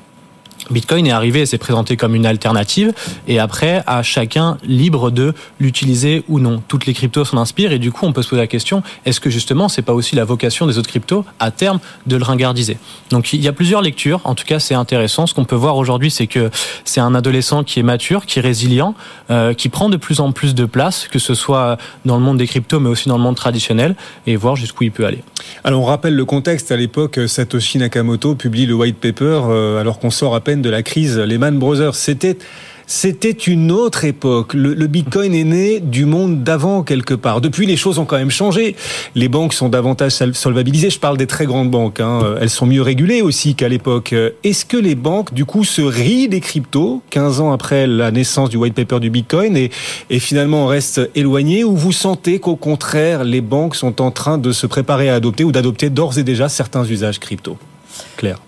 Bitcoin 0.70 1.06
est 1.06 1.11
arrivé 1.11 1.40
et 1.40 1.46
s'est 1.46 1.58
présenté 1.58 1.96
comme 1.96 2.14
une 2.14 2.26
alternative 2.26 2.93
et 3.26 3.38
après 3.38 3.82
à 3.87 4.02
chacun 4.02 4.56
libre 4.64 5.11
de 5.11 5.34
l'utiliser 5.58 6.25
ou 6.28 6.38
non. 6.38 6.62
Toutes 6.69 6.87
les 6.87 6.94
cryptos 6.94 7.25
s'en 7.25 7.38
inspirent 7.38 7.72
et 7.72 7.78
du 7.78 7.90
coup 7.93 8.06
on 8.06 8.12
peut 8.12 8.22
se 8.22 8.28
poser 8.28 8.40
la 8.40 8.46
question 8.46 8.82
est-ce 9.05 9.20
que 9.20 9.31
justement 9.31 9.69
c'est 9.69 9.82
pas 9.82 9.93
aussi 9.93 10.17
la 10.17 10.25
vocation 10.25 10.67
des 10.67 10.78
autres 10.78 10.88
cryptos 10.88 11.25
à 11.38 11.50
terme 11.50 11.81
de 12.06 12.17
le 12.17 12.25
ringardiser? 12.25 12.78
Donc 13.11 13.32
il 13.32 13.43
y 13.43 13.49
a 13.49 13.52
plusieurs 13.52 13.82
lectures, 13.82 14.20
en 14.25 14.34
tout 14.34 14.44
cas 14.44 14.58
c'est 14.58 14.75
intéressant. 14.75 15.26
Ce 15.26 15.34
qu'on 15.34 15.44
peut 15.44 15.56
voir 15.56 15.76
aujourd'hui 15.76 16.11
c'est 16.11 16.26
que 16.26 16.50
c'est 16.84 17.00
un 17.00 17.15
adolescent 17.15 17.65
qui 17.65 17.81
est 17.81 17.82
mature, 17.82 18.27
qui 18.27 18.39
est 18.39 18.43
résilient, 18.43 18.94
euh, 19.31 19.55
qui 19.55 19.69
prend 19.69 19.89
de 19.89 19.96
plus 19.96 20.20
en 20.20 20.32
plus 20.32 20.55
de 20.55 20.65
place, 20.65 21.08
que 21.08 21.19
ce 21.19 21.34
soit 21.34 21.79
dans 22.05 22.17
le 22.17 22.22
monde 22.22 22.39
des 22.39 22.46
cryptos 22.46 22.81
mais 22.81 22.89
aussi 22.89 23.08
dans 23.08 23.17
le 23.17 23.22
monde 23.22 23.36
traditionnel 23.36 23.96
et 24.27 24.36
voir 24.36 24.56
jusqu'où 24.56 24.84
il 24.84 24.93
peut 24.93 25.06
aller. 25.06 25.22
Alors 25.65 25.82
on 25.82 25.84
rappelle 25.84 26.15
le 26.15 26.24
contexte 26.24 26.70
à 26.70 26.77
l'époque 26.77 27.19
Satoshi 27.27 27.79
Nakamoto 27.79 28.34
publie 28.34 28.67
le 28.67 28.74
white 28.74 28.98
paper 28.98 29.43
euh, 29.48 29.81
alors 29.81 29.98
qu'on 29.98 30.10
sort 30.10 30.34
à 30.34 30.41
peine 30.41 30.59
de 30.60 30.70
la 30.70 30.82
crise 30.82 31.19
Lehman 31.19 31.58
Brothers. 31.58 31.94
C'était 31.94 32.36
c'était 32.93 33.31
une 33.31 33.70
autre 33.70 34.05
époque. 34.05 34.52
Le, 34.52 34.74
Bitcoin 34.88 35.32
est 35.32 35.44
né 35.44 35.79
du 35.79 36.06
monde 36.06 36.43
d'avant 36.43 36.82
quelque 36.82 37.14
part. 37.14 37.40
Depuis, 37.40 37.64
les 37.64 37.76
choses 37.76 38.00
ont 38.00 38.05
quand 38.05 38.17
même 38.17 38.32
changé. 38.32 38.74
Les 39.14 39.29
banques 39.29 39.55
sont 39.55 39.69
davantage 39.69 40.14
solvabilisées. 40.32 40.90
Je 40.90 40.98
parle 40.98 41.17
des 41.17 41.29
très 41.29 41.46
grandes 41.46 41.70
banques. 41.70 42.00
Hein. 42.00 42.34
Elles 42.40 42.50
sont 42.50 42.67
mieux 42.67 42.82
régulées 42.82 43.22
aussi 43.22 43.55
qu'à 43.55 43.69
l'époque. 43.69 44.12
Est-ce 44.43 44.64
que 44.64 44.76
les 44.76 44.96
banques, 44.96 45.32
du 45.32 45.44
coup, 45.44 45.62
se 45.62 45.82
rient 45.82 46.29
des 46.29 46.40
cryptos 46.40 47.00
15 47.10 47.40
ans 47.40 47.52
après 47.52 47.86
la 47.86 48.10
naissance 48.10 48.50
du 48.50 48.56
white 48.56 48.74
paper 48.74 48.98
du 48.98 49.08
Bitcoin 49.08 49.56
et, 49.56 49.70
et 50.10 50.19
finalement 50.19 50.67
restent 50.67 51.08
éloignées 51.14 51.62
Ou 51.62 51.76
vous 51.76 51.93
sentez 51.93 52.40
qu'au 52.40 52.56
contraire, 52.56 53.22
les 53.22 53.40
banques 53.40 53.76
sont 53.76 54.02
en 54.02 54.10
train 54.10 54.36
de 54.36 54.50
se 54.50 54.67
préparer 54.67 55.10
à 55.10 55.14
adopter 55.14 55.44
ou 55.44 55.52
d'adopter 55.52 55.90
d'ores 55.90 56.19
et 56.19 56.24
déjà 56.24 56.48
certains 56.48 56.84
usages 56.84 57.20
crypto? 57.20 57.56
Claire 58.17 58.40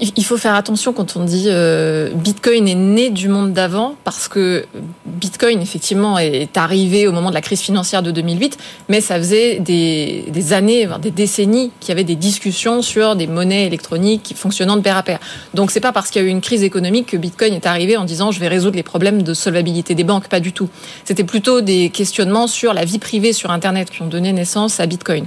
il 0.00 0.24
faut 0.24 0.36
faire 0.36 0.54
attention 0.54 0.92
quand 0.92 1.16
on 1.16 1.24
dit 1.24 1.46
euh, 1.48 2.10
Bitcoin 2.14 2.68
est 2.68 2.74
né 2.74 3.10
du 3.10 3.28
monde 3.28 3.52
d'avant, 3.52 3.96
parce 4.04 4.28
que 4.28 4.64
Bitcoin, 5.06 5.60
effectivement, 5.60 6.18
est 6.18 6.56
arrivé 6.56 7.06
au 7.06 7.12
moment 7.12 7.30
de 7.30 7.34
la 7.34 7.40
crise 7.40 7.60
financière 7.60 8.02
de 8.02 8.10
2008, 8.10 8.58
mais 8.88 9.00
ça 9.00 9.16
faisait 9.16 9.58
des, 9.60 10.52
années, 10.52 10.86
voire 10.86 10.98
des 10.98 11.10
décennies 11.10 11.70
qu'il 11.80 11.90
y 11.90 11.92
avait 11.92 12.04
des 12.04 12.16
discussions 12.16 12.82
sur 12.82 13.16
des 13.16 13.26
monnaies 13.26 13.66
électroniques 13.66 14.34
fonctionnant 14.36 14.76
de 14.76 14.82
pair 14.82 14.96
à 14.96 15.02
pair. 15.02 15.18
Donc 15.54 15.70
c'est 15.70 15.80
pas 15.80 15.92
parce 15.92 16.10
qu'il 16.10 16.22
y 16.22 16.24
a 16.24 16.28
eu 16.28 16.30
une 16.30 16.40
crise 16.40 16.62
économique 16.62 17.06
que 17.06 17.16
Bitcoin 17.16 17.54
est 17.54 17.66
arrivé 17.66 17.96
en 17.96 18.04
disant 18.04 18.30
je 18.30 18.40
vais 18.40 18.48
résoudre 18.48 18.76
les 18.76 18.82
problèmes 18.82 19.22
de 19.22 19.34
solvabilité 19.34 19.94
des 19.94 20.04
banques, 20.04 20.28
pas 20.28 20.40
du 20.40 20.52
tout. 20.52 20.68
C'était 21.04 21.24
plutôt 21.24 21.60
des 21.60 21.90
questionnements 21.90 22.46
sur 22.46 22.72
la 22.72 22.84
vie 22.84 22.98
privée 22.98 23.32
sur 23.32 23.50
Internet 23.50 23.90
qui 23.90 24.02
ont 24.02 24.06
donné 24.06 24.32
naissance 24.32 24.80
à 24.80 24.86
Bitcoin. 24.86 25.26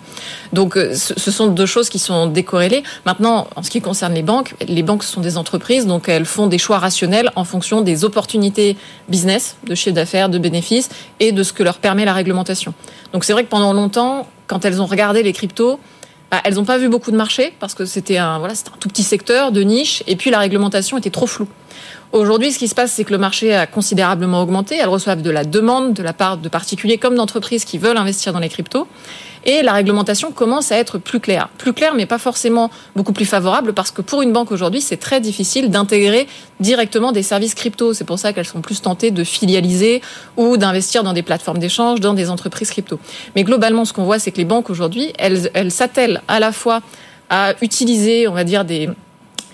Donc 0.53 0.77
euh, 0.77 0.93
ce 0.93 1.31
sont 1.31 1.48
deux 1.48 1.65
choses 1.65 1.89
qui 1.89 2.00
sont 2.00 2.27
décorrélées. 2.27 2.84
Maintenant, 3.05 3.48
en 3.55 3.63
ce 3.63 3.70
qui 3.70 3.81
concerne 3.81 4.13
les 4.13 4.24
banques, 4.24 4.41
les 4.68 4.84
banques 4.84 5.04
sont 5.04 5.22
des 5.22 5.38
entreprises, 5.38 5.86
donc 5.86 6.10
elles 6.10 6.26
font 6.26 6.48
des 6.48 6.58
choix 6.58 6.80
rationnels 6.80 7.32
en 7.36 7.44
fonction 7.44 7.82
des 7.82 8.04
opportunités 8.04 8.78
business, 9.10 9.58
de 9.66 9.76
chiffre 9.76 9.96
d'affaires, 9.96 10.30
de 10.30 10.38
bénéfices 10.38 10.90
et 11.20 11.32
de 11.32 11.44
ce 11.44 11.54
que 11.54 11.64
leur 11.64 11.78
permet 11.78 12.06
la 12.06 12.14
réglementation. 12.14 12.74
Donc 13.14 13.24
c'est 13.24 13.34
vrai 13.34 13.44
que 13.44 13.50
pendant 13.50 13.74
longtemps, 13.74 14.28
quand 14.48 14.66
elles 14.66 14.82
ont 14.82 14.86
regardé 14.86 15.24
les 15.24 15.34
cryptos, 15.34 15.80
bah, 16.32 16.40
elles 16.46 16.56
n'ont 16.56 16.66
pas 16.66 16.78
vu 16.78 16.88
beaucoup 16.88 17.12
de 17.12 17.18
marché 17.18 17.54
parce 17.60 17.74
que 17.74 17.86
c'était 17.86 18.18
un, 18.18 18.40
voilà, 18.40 18.54
un 18.54 18.78
tout 18.80 18.88
petit 18.88 19.04
secteur 19.04 19.52
de 19.52 19.62
niche 19.62 20.04
et 20.08 20.16
puis 20.16 20.30
la 20.30 20.40
réglementation 20.40 20.98
était 20.98 21.10
trop 21.10 21.28
floue. 21.28 21.48
Aujourd'hui, 22.14 22.52
ce 22.52 22.60
qui 22.60 22.68
se 22.68 22.76
passe, 22.76 22.92
c'est 22.92 23.04
que 23.06 23.12
le 23.12 23.18
marché 23.18 23.54
a 23.54 23.68
considérablement 23.68 24.42
augmenté. 24.42 24.76
Elles 24.76 24.90
reçoivent 24.90 25.22
de 25.22 25.30
la 25.30 25.46
demande 25.46 25.94
de 25.94 26.04
la 26.04 26.12
part 26.14 26.38
de 26.38 26.50
particuliers 26.50 26.98
comme 26.98 27.16
d'entreprises 27.16 27.64
qui 27.64 27.78
veulent 27.78 27.98
investir 27.98 28.34
dans 28.34 28.40
les 28.40 28.50
cryptos. 28.50 28.88
Et 29.46 29.62
la 29.64 29.74
réglementation 29.74 30.32
commence 30.32 30.72
à 30.72 30.78
être 30.78 30.98
plus 30.98 31.20
claire. 31.20 31.50
Plus 31.58 31.74
claire, 31.74 31.94
mais 31.96 32.06
pas 32.06 32.18
forcément 32.18 32.70
beaucoup 32.96 33.14
plus 33.14 33.26
favorable, 33.26 33.74
parce 33.74 33.92
que 33.92 34.02
pour 34.02 34.22
une 34.22 34.32
banque 34.32 34.52
aujourd'hui, 34.52 34.82
c'est 34.82 34.98
très 34.98 35.20
difficile 35.20 35.70
d'intégrer 35.70 36.28
directement 36.60 37.12
des 37.12 37.24
services 37.24 37.56
crypto. 37.56 37.94
C'est 37.94 38.04
pour 38.04 38.20
ça 38.20 38.34
qu'elles 38.34 38.46
sont 38.46 38.62
plus 38.62 38.82
tentées 38.82 39.12
de 39.12 39.24
filialiser 39.24 40.02
ou 40.38 40.58
d'investir 40.58 41.04
dans 41.04 41.14
des 41.14 41.24
plateformes 41.24 41.60
d'échange, 41.60 42.00
dans 42.00 42.14
des 42.14 42.30
entreprises 42.30 42.70
crypto. 42.70 43.00
Mais 43.36 43.44
globalement, 43.44 43.86
ce 43.86 43.94
qu'on 43.94 44.04
voit, 44.04 44.20
c'est 44.20 44.32
que 44.32 44.38
les 44.38 44.46
banques 44.46 44.70
aujourd'hui, 44.70 45.14
elles, 45.18 45.50
elles 45.54 45.72
s'attellent 45.72 46.22
à 46.28 46.40
la 46.40 46.52
fois 46.52 46.82
à 47.30 47.54
utiliser, 47.62 48.28
on 48.28 48.34
va 48.34 48.44
dire, 48.44 48.66
des 48.66 48.90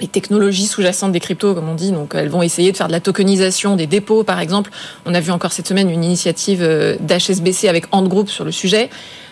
les 0.01 0.07
technologies 0.07 0.67
sous-jacentes 0.67 1.11
des 1.11 1.19
cryptos, 1.19 1.53
comme 1.53 1.69
on 1.69 1.75
dit. 1.75 1.91
Donc, 1.91 2.13
elles 2.15 2.29
vont 2.29 2.43
essayer 2.43 2.71
de 2.71 2.77
faire 2.77 2.87
de 2.87 2.91
la 2.91 2.99
tokenisation 2.99 3.75
des 3.75 3.87
dépôts, 3.87 4.23
par 4.23 4.39
exemple. 4.39 4.71
On 5.05 5.13
a 5.13 5.19
vu 5.19 5.31
encore 5.31 5.51
cette 5.51 5.67
semaine 5.67 5.89
une 5.89 6.03
initiative 6.03 6.61
euh, 6.61 6.95
d'HSBC 6.99 7.67
avec 7.67 7.85
Ant 7.91 8.03
Group 8.03 8.29
sur 8.29 8.45
le 8.45 8.51
sujet. 8.51 8.89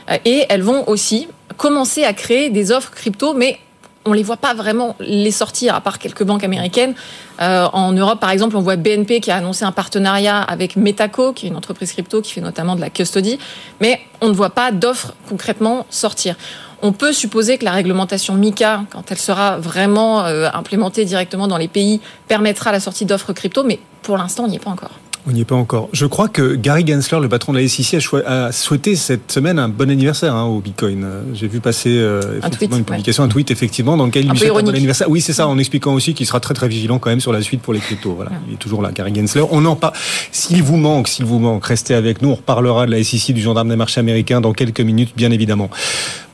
Euh, 0.09 0.17
et 0.25 0.45
elles 0.49 0.63
vont 0.63 0.87
aussi 0.87 1.27
commencer 1.57 2.03
à 2.03 2.13
créer 2.13 2.49
des 2.49 2.71
offres 2.71 2.91
crypto, 2.91 3.33
mais 3.33 3.59
on 4.05 4.13
les 4.13 4.23
voit 4.23 4.37
pas 4.37 4.53
vraiment 4.53 4.95
les 4.99 5.31
sortir, 5.31 5.73
à 5.73 5.81
part 5.81 5.97
quelques 5.97 6.23
banques 6.23 6.43
américaines. 6.43 6.93
Euh, 7.41 7.67
en 7.73 7.91
Europe, 7.91 8.19
par 8.19 8.29
exemple, 8.29 8.55
on 8.55 8.61
voit 8.61 8.75
BNP 8.75 9.19
qui 9.19 9.31
a 9.31 9.37
annoncé 9.37 9.65
un 9.65 9.71
partenariat 9.71 10.41
avec 10.41 10.75
Metaco, 10.75 11.33
qui 11.33 11.47
est 11.47 11.49
une 11.49 11.55
entreprise 11.55 11.91
crypto 11.91 12.21
qui 12.21 12.31
fait 12.31 12.41
notamment 12.41 12.75
de 12.75 12.81
la 12.81 12.91
custody, 12.91 13.39
mais 13.81 13.99
on 14.21 14.29
ne 14.29 14.33
voit 14.33 14.51
pas 14.51 14.71
d'offres 14.71 15.13
concrètement 15.27 15.87
sortir. 15.89 16.35
On 16.81 16.91
peut 16.91 17.13
supposer 17.13 17.57
que 17.57 17.65
la 17.65 17.71
réglementation 17.71 18.35
MICA, 18.35 18.83
quand 18.91 19.11
elle 19.11 19.17
sera 19.17 19.57
vraiment 19.57 20.25
euh, 20.25 20.49
implémentée 20.53 21.05
directement 21.05 21.47
dans 21.47 21.57
les 21.57 21.67
pays, 21.67 22.01
permettra 22.27 22.71
la 22.71 22.79
sortie 22.79 23.05
d'offres 23.05 23.33
crypto, 23.33 23.63
mais 23.63 23.79
pour 24.01 24.17
l'instant, 24.17 24.43
on 24.45 24.47
n'y 24.47 24.55
est 24.55 24.59
pas 24.59 24.71
encore. 24.71 24.91
On 25.27 25.31
n'y 25.31 25.41
est 25.41 25.45
pas 25.45 25.55
encore. 25.55 25.89
Je 25.91 26.05
crois 26.05 26.27
que 26.27 26.53
Gary 26.53 26.85
Gensler, 26.85 27.19
le 27.19 27.27
patron 27.27 27.51
de 27.51 27.59
la 27.59 27.67
SEC, 27.67 27.99
a, 28.27 28.51
souhaité 28.51 28.95
cette 28.95 29.31
semaine 29.31 29.57
un 29.57 29.69
bon 29.69 29.89
anniversaire 29.89 30.35
hein, 30.35 30.43
au 30.43 30.59
Bitcoin. 30.59 31.07
J'ai 31.33 31.47
vu 31.47 31.61
passer 31.61 31.97
euh, 31.97 32.37
effectivement 32.37 32.77
une 32.77 32.83
publication, 32.83 33.23
un 33.23 33.27
tweet 33.27 33.49
effectivement 33.49 33.97
dans 33.97 34.05
lequel 34.05 34.25
il 34.25 34.31
lui 34.31 34.37
souhaite 34.37 34.51
un 34.51 34.61
bon 34.61 34.69
anniversaire. 34.69 35.09
Oui, 35.09 35.21
c'est 35.21 35.33
ça, 35.33 35.47
en 35.47 35.57
expliquant 35.57 35.95
aussi 35.95 36.13
qu'il 36.13 36.27
sera 36.27 36.39
très 36.39 36.53
très 36.53 36.67
vigilant 36.67 36.99
quand 36.99 37.09
même 37.09 37.21
sur 37.21 37.33
la 37.33 37.41
suite 37.41 37.61
pour 37.61 37.73
les 37.73 37.79
cryptos. 37.79 38.13
Voilà, 38.13 38.31
il 38.47 38.53
est 38.53 38.57
toujours 38.57 38.83
là, 38.83 38.91
Gary 38.91 39.15
Gensler. 39.15 39.43
On 39.49 39.65
en 39.65 39.75
parle. 39.75 39.93
S'il 40.31 40.61
vous 40.61 40.77
manque, 40.77 41.07
s'il 41.07 41.25
vous 41.25 41.39
manque, 41.39 41.65
restez 41.65 41.95
avec 41.95 42.21
nous. 42.21 42.29
On 42.29 42.35
reparlera 42.35 42.85
de 42.85 42.91
la 42.91 43.03
SEC, 43.03 43.33
du 43.33 43.41
gendarme 43.41 43.69
des 43.69 43.75
marchés 43.75 44.01
américains 44.01 44.41
dans 44.41 44.53
quelques 44.53 44.81
minutes, 44.81 45.13
bien 45.15 45.31
évidemment. 45.31 45.71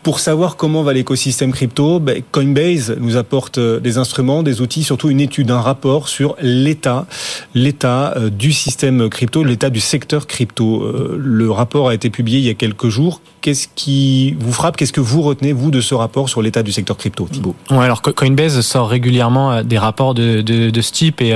Pour 0.03 0.19
savoir 0.19 0.55
comment 0.55 0.81
va 0.81 0.93
l'écosystème 0.93 1.51
crypto, 1.51 1.99
ben, 1.99 2.23
Coinbase 2.31 2.95
nous 2.99 3.17
apporte 3.17 3.59
euh, 3.59 3.79
des 3.79 3.99
instruments, 3.99 4.41
des 4.41 4.59
outils, 4.59 4.83
surtout 4.83 5.11
une 5.11 5.21
étude, 5.21 5.51
un 5.51 5.61
rapport 5.61 6.07
sur 6.07 6.35
l'état, 6.41 7.05
l'état 7.53 8.17
euh, 8.17 8.31
du 8.31 8.51
système 8.51 9.09
crypto, 9.09 9.43
l'état 9.43 9.69
du 9.69 9.79
secteur 9.79 10.25
crypto. 10.25 10.81
Euh, 10.81 11.15
le 11.19 11.51
rapport 11.51 11.89
a 11.89 11.93
été 11.93 12.09
publié 12.09 12.39
il 12.39 12.45
y 12.45 12.49
a 12.49 12.55
quelques 12.55 12.89
jours. 12.89 13.21
Qu'est-ce 13.41 13.67
qui 13.73 14.35
vous 14.39 14.53
frappe 14.53 14.77
Qu'est-ce 14.77 14.93
que 14.93 15.01
vous 15.01 15.21
retenez 15.21 15.53
vous 15.53 15.71
de 15.71 15.81
ce 15.81 15.95
rapport 15.95 16.29
sur 16.29 16.41
l'état 16.41 16.63
du 16.63 16.71
secteur 16.71 16.97
crypto, 16.97 17.27
Thibault? 17.31 17.55
Ouais, 17.69 17.85
alors 17.85 18.01
Coinbase 18.01 18.61
sort 18.61 18.89
régulièrement 18.89 19.63
des 19.63 19.77
rapports 19.77 20.13
de, 20.13 20.41
de, 20.41 20.69
de 20.69 20.81
ce 20.81 20.91
type 20.91 21.21
et, 21.21 21.31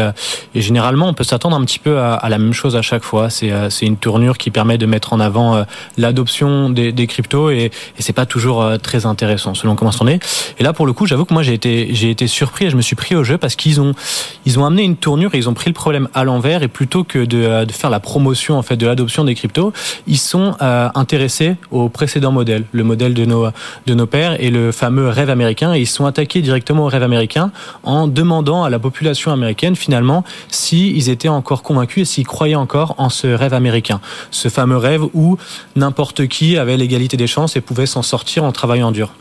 et, 0.53 0.61
généralement 0.61 1.07
on 1.07 1.13
peut 1.13 1.23
s'attendre 1.23 1.55
un 1.55 1.65
petit 1.65 1.79
peu 1.79 1.99
à, 1.99 2.13
à, 2.13 2.29
la 2.29 2.37
même 2.37 2.53
chose 2.53 2.75
à 2.75 2.81
chaque 2.81 3.03
fois. 3.03 3.29
C'est 3.29 3.51
une 3.81 3.97
tournure 3.97 4.37
qui 4.37 4.51
permet 4.51 4.77
de 4.77 4.85
mettre 4.85 5.13
en 5.13 5.19
avant 5.19 5.65
l'adoption 5.97 6.69
des, 6.69 6.91
des 6.91 7.07
cryptos 7.07 7.49
et, 7.49 7.71
et 7.97 8.01
c'est 8.01 8.13
pas 8.13 8.25
toujours 8.25 8.61
euh, 8.61 8.77
très 8.77 9.05
intéressant 9.05 9.53
selon 9.53 9.75
comment 9.75 9.91
on 9.99 10.07
est. 10.07 10.19
Et 10.59 10.63
là, 10.63 10.73
pour 10.73 10.85
le 10.85 10.93
coup, 10.93 11.05
j'avoue 11.05 11.25
que 11.25 11.33
moi 11.33 11.43
j'ai 11.43 11.53
été 11.53 12.09
été 12.09 12.27
surpris 12.27 12.65
et 12.65 12.69
je 12.69 12.77
me 12.77 12.81
suis 12.81 12.95
pris 12.95 13.15
au 13.15 13.23
jeu 13.23 13.37
parce 13.37 13.55
qu'ils 13.55 13.81
ont 13.81 13.93
ils 14.45 14.59
ont 14.59 14.65
amené 14.65 14.83
une 14.83 14.95
tournure 14.95 15.33
et 15.35 15.37
ils 15.37 15.49
ont 15.49 15.53
pris 15.53 15.69
le 15.69 15.73
problème 15.73 16.07
à 16.13 16.23
l'envers 16.23 16.63
et 16.63 16.67
plutôt 16.67 17.03
que 17.03 17.19
de, 17.19 17.37
euh, 17.37 17.65
de, 17.65 17.71
faire 17.71 17.89
la 17.89 17.99
promotion 17.99 18.57
en 18.57 18.61
fait 18.61 18.77
de 18.77 18.85
l'adoption 18.85 19.23
des 19.23 19.35
cryptos, 19.35 19.73
ils 20.07 20.17
sont 20.17 20.55
euh, 20.61 20.89
intéressés 20.95 21.55
au 21.71 21.89
précédent 21.95 22.31
modèle, 22.31 22.65
le 22.71 22.83
modèle 22.83 23.13
de 23.13 23.25
nos 23.25 23.47
de 23.87 23.93
nos 23.93 24.05
pères 24.05 24.39
et 24.41 24.51
le 24.51 24.71
fameux 24.71 25.07
rêve 25.07 25.29
américain 25.29 25.75
ils 25.75 25.87
sont 25.87 26.05
attaqués 26.05 26.41
directement 26.41 26.83
au 26.83 26.87
rêve 26.87 27.03
américain 27.03 27.51
en 27.83 28.07
demandant 28.07 28.63
à 28.63 28.69
la 28.69 28.79
population 28.79 29.31
américaine 29.31 29.75
finalement 29.75 30.23
s'ils 30.49 30.95
ils 30.95 31.09
étaient 31.09 31.29
encore 31.29 31.63
convaincus 31.63 32.03
et 32.03 32.05
s'ils 32.05 32.27
croyaient 32.27 32.55
encore 32.55 32.95
en 32.97 33.09
ce 33.09 33.27
rêve 33.27 33.53
américain, 33.53 34.01
ce 34.29 34.49
fameux 34.49 34.77
rêve 34.77 35.03
où 35.13 35.37
n'importe 35.75 36.27
qui 36.27 36.57
avait 36.57 36.77
l'égalité 36.77 37.17
des 37.17 37.27
chances 37.27 37.55
et 37.55 37.61
pouvait 37.61 37.85
s'en 37.85 38.01
sortir 38.01 38.43
en 38.43 38.51
travaillant 38.51 38.91
dur. 38.91 39.13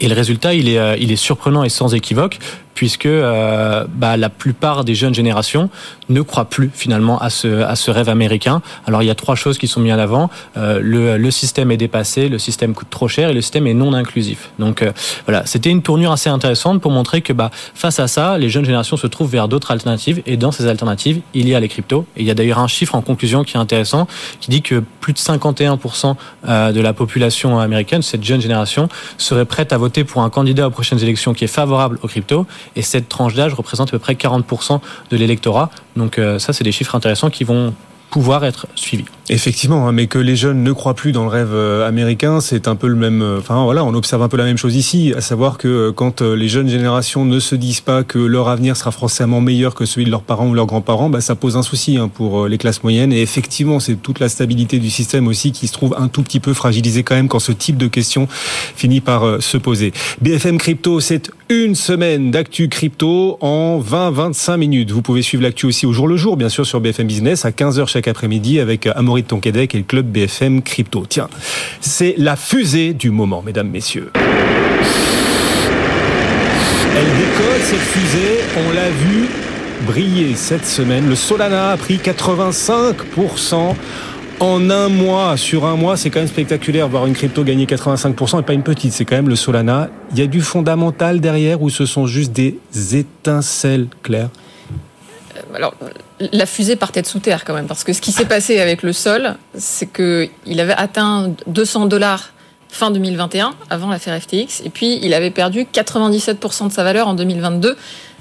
Et 0.00 0.08
le 0.08 0.14
résultat, 0.14 0.54
il 0.54 0.68
est, 0.68 0.78
euh, 0.78 0.96
il 0.98 1.12
est 1.12 1.16
surprenant 1.16 1.64
et 1.64 1.68
sans 1.68 1.94
équivoque, 1.94 2.38
puisque 2.74 3.06
euh, 3.06 3.84
bah, 3.88 4.16
la 4.16 4.28
plupart 4.28 4.84
des 4.84 4.94
jeunes 4.94 5.14
générations 5.14 5.70
ne 6.08 6.22
croient 6.22 6.46
plus 6.46 6.70
finalement 6.72 7.18
à 7.18 7.30
ce, 7.30 7.62
à 7.62 7.76
ce 7.76 7.90
rêve 7.90 8.08
américain. 8.08 8.62
Alors 8.86 9.02
il 9.02 9.06
y 9.06 9.10
a 9.10 9.14
trois 9.14 9.34
choses 9.34 9.58
qui 9.58 9.68
sont 9.68 9.80
mises 9.80 9.92
en 9.92 9.98
avant. 9.98 10.30
Euh, 10.56 10.80
le, 10.82 11.16
le, 11.16 11.30
système 11.30 11.70
est 11.70 11.76
dépassé, 11.76 12.28
le 12.28 12.38
système 12.38 12.74
coûte 12.74 12.88
trop 12.90 13.08
cher 13.08 13.30
et 13.30 13.34
le 13.34 13.40
système 13.40 13.66
est 13.66 13.74
non 13.74 13.92
inclusif. 13.92 14.50
Donc 14.58 14.82
euh, 14.82 14.92
voilà, 15.26 15.46
c'était 15.46 15.70
une 15.70 15.82
tournure 15.82 16.12
assez 16.12 16.30
intéressante 16.30 16.80
pour 16.80 16.90
montrer 16.90 17.22
que 17.22 17.32
bah, 17.32 17.50
face 17.74 18.00
à 18.00 18.08
ça, 18.08 18.38
les 18.38 18.48
jeunes 18.48 18.64
générations 18.64 18.96
se 18.96 19.06
trouvent 19.06 19.30
vers 19.30 19.48
d'autres 19.48 19.70
alternatives 19.70 20.22
et 20.26 20.36
dans 20.36 20.52
ces 20.52 20.66
alternatives, 20.66 21.20
il 21.34 21.48
y 21.48 21.54
a 21.54 21.60
les 21.60 21.68
cryptos. 21.68 22.06
Et 22.16 22.22
il 22.22 22.26
y 22.26 22.30
a 22.30 22.34
d'ailleurs 22.34 22.58
un 22.58 22.68
chiffre 22.68 22.94
en 22.94 23.02
conclusion 23.02 23.44
qui 23.44 23.56
est 23.56 23.60
intéressant, 23.60 24.06
qui 24.40 24.50
dit 24.50 24.62
que 24.62 24.82
plus 25.00 25.12
de 25.12 25.18
51% 25.18 26.14
euh, 26.48 26.72
de 26.72 26.80
la 26.80 26.92
population 26.92 27.58
américaine, 27.58 28.02
cette 28.02 28.24
jeune 28.24 28.40
génération, 28.40 28.88
serait 29.18 29.44
prête 29.44 29.72
à 29.72 29.78
voter 29.78 30.04
pour 30.04 30.22
un 30.22 30.30
candidat 30.30 30.66
aux 30.66 30.70
prochaines 30.70 31.02
élections 31.02 31.34
qui 31.34 31.44
est 31.44 31.48
favorable 31.48 31.98
aux 32.02 32.08
cryptos 32.08 32.46
et 32.76 32.82
cette 32.82 33.08
tranche 33.08 33.34
d'âge 33.34 33.54
représente 33.54 33.88
à 33.88 33.92
peu 33.92 33.98
près 33.98 34.14
40% 34.14 34.80
de 35.10 35.16
l'électorat. 35.16 35.70
Donc 35.96 36.18
euh, 36.18 36.38
ça, 36.38 36.52
c'est 36.52 36.64
des 36.64 36.72
chiffres 36.72 36.94
intéressants 36.94 37.30
qui 37.30 37.44
vont 37.44 37.74
pouvoir 38.10 38.44
être 38.44 38.66
suivis. 38.74 39.04
Effectivement, 39.28 39.86
hein, 39.86 39.92
mais 39.92 40.08
que 40.08 40.18
les 40.18 40.34
jeunes 40.34 40.64
ne 40.64 40.72
croient 40.72 40.94
plus 40.94 41.12
dans 41.12 41.22
le 41.22 41.28
rêve 41.28 41.52
euh, 41.52 41.86
américain, 41.86 42.40
c'est 42.40 42.66
un 42.66 42.74
peu 42.74 42.88
le 42.88 42.96
même. 42.96 43.22
Euh, 43.22 43.38
enfin 43.38 43.62
voilà, 43.62 43.84
on 43.84 43.94
observe 43.94 44.20
un 44.22 44.28
peu 44.28 44.36
la 44.36 44.44
même 44.44 44.58
chose 44.58 44.74
ici, 44.74 45.14
à 45.16 45.20
savoir 45.20 45.58
que 45.58 45.90
quand 45.90 46.20
les 46.20 46.48
jeunes 46.48 46.68
générations 46.68 47.24
ne 47.24 47.38
se 47.38 47.54
disent 47.54 47.80
pas 47.80 48.02
que 48.02 48.18
leur 48.18 48.48
avenir 48.48 48.76
sera 48.76 48.90
forcément 48.90 49.40
meilleur 49.40 49.76
que 49.76 49.84
celui 49.84 50.06
de 50.06 50.10
leurs 50.10 50.22
parents 50.22 50.48
ou 50.48 50.54
leurs 50.54 50.66
grands-parents, 50.66 51.08
bah, 51.08 51.20
ça 51.20 51.36
pose 51.36 51.56
un 51.56 51.62
souci 51.62 51.98
hein, 51.98 52.08
pour 52.08 52.48
les 52.48 52.58
classes 52.58 52.82
moyennes. 52.82 53.12
Et 53.12 53.22
effectivement, 53.22 53.78
c'est 53.78 53.94
toute 53.94 54.18
la 54.18 54.28
stabilité 54.28 54.80
du 54.80 54.90
système 54.90 55.28
aussi 55.28 55.52
qui 55.52 55.68
se 55.68 55.72
trouve 55.72 55.94
un 55.96 56.08
tout 56.08 56.22
petit 56.22 56.40
peu 56.40 56.52
fragilisée 56.52 57.04
quand 57.04 57.14
même 57.14 57.28
quand 57.28 57.38
ce 57.38 57.52
type 57.52 57.76
de 57.76 57.86
questions 57.86 58.26
finit 58.74 59.00
par 59.00 59.40
se 59.40 59.56
poser. 59.56 59.92
BFM 60.20 60.58
Crypto, 60.58 60.98
c'est 60.98 61.30
une 61.50 61.74
semaine 61.74 62.30
d'actu 62.30 62.68
crypto 62.68 63.36
en 63.40 63.80
20-25 63.80 64.56
minutes. 64.56 64.92
Vous 64.92 65.02
pouvez 65.02 65.20
suivre 65.20 65.42
l'actu 65.42 65.66
aussi 65.66 65.84
au 65.84 65.92
jour 65.92 66.06
le 66.06 66.16
jour, 66.16 66.36
bien 66.36 66.48
sûr, 66.48 66.64
sur 66.64 66.80
BFM 66.80 67.08
Business 67.08 67.44
à 67.44 67.50
15h 67.50 67.88
chaque 67.88 68.06
après-midi 68.06 68.60
avec 68.60 68.86
Amaury 68.86 69.22
de 69.22 69.26
Tonquédec 69.26 69.74
et 69.74 69.78
le 69.78 69.84
club 69.84 70.06
BFM 70.06 70.62
Crypto. 70.62 71.04
Tiens, 71.08 71.28
c'est 71.80 72.14
la 72.16 72.36
fusée 72.36 72.94
du 72.94 73.10
moment, 73.10 73.42
mesdames, 73.44 73.68
messieurs. 73.68 74.12
Elle 76.96 77.10
décolle, 77.18 77.60
cette 77.64 77.80
fusée, 77.80 78.38
on 78.56 78.72
l'a 78.72 78.88
vu 78.90 79.26
briller 79.86 80.36
cette 80.36 80.66
semaine. 80.66 81.08
Le 81.08 81.16
Solana 81.16 81.72
a 81.72 81.76
pris 81.76 81.96
85% 81.96 83.74
en 84.40 84.70
un 84.70 84.88
mois. 84.88 85.36
Sur 85.36 85.66
un 85.66 85.76
mois, 85.76 85.96
c'est 85.96 86.10
quand 86.10 86.18
même 86.18 86.28
spectaculaire. 86.28 86.88
Voir 86.88 87.06
une 87.06 87.14
crypto 87.14 87.44
gagner 87.44 87.66
85% 87.66 88.40
et 88.40 88.42
pas 88.42 88.52
une 88.52 88.62
petite. 88.62 88.92
C'est 88.92 89.04
quand 89.04 89.16
même 89.16 89.28
le 89.28 89.36
Solana. 89.36 89.88
Il 90.12 90.18
y 90.18 90.22
a 90.22 90.26
du 90.26 90.40
fondamental 90.40 91.20
derrière 91.20 91.62
ou 91.62 91.70
ce 91.70 91.86
sont 91.86 92.06
juste 92.06 92.32
des 92.32 92.58
étincelles, 92.96 93.86
Claire? 94.02 94.30
Alors, 95.54 95.74
la 96.32 96.46
fusée 96.46 96.76
partait 96.76 97.02
de 97.02 97.06
sous 97.06 97.18
terre 97.18 97.44
quand 97.44 97.54
même, 97.54 97.66
parce 97.66 97.84
que 97.84 97.92
ce 97.92 98.00
qui 98.00 98.12
s'est 98.12 98.24
passé 98.26 98.60
avec 98.60 98.82
le 98.82 98.92
sol, 98.92 99.36
c'est 99.56 99.90
qu'il 99.92 100.60
avait 100.60 100.74
atteint 100.74 101.32
200 101.46 101.86
dollars 101.86 102.32
fin 102.68 102.90
2021, 102.90 103.54
avant 103.68 103.88
l'affaire 103.88 104.20
FTX, 104.20 104.62
et 104.64 104.70
puis 104.70 105.00
il 105.02 105.12
avait 105.12 105.32
perdu 105.32 105.64
97% 105.64 106.68
de 106.68 106.72
sa 106.72 106.84
valeur 106.84 107.08
en 107.08 107.14
2022 107.14 107.76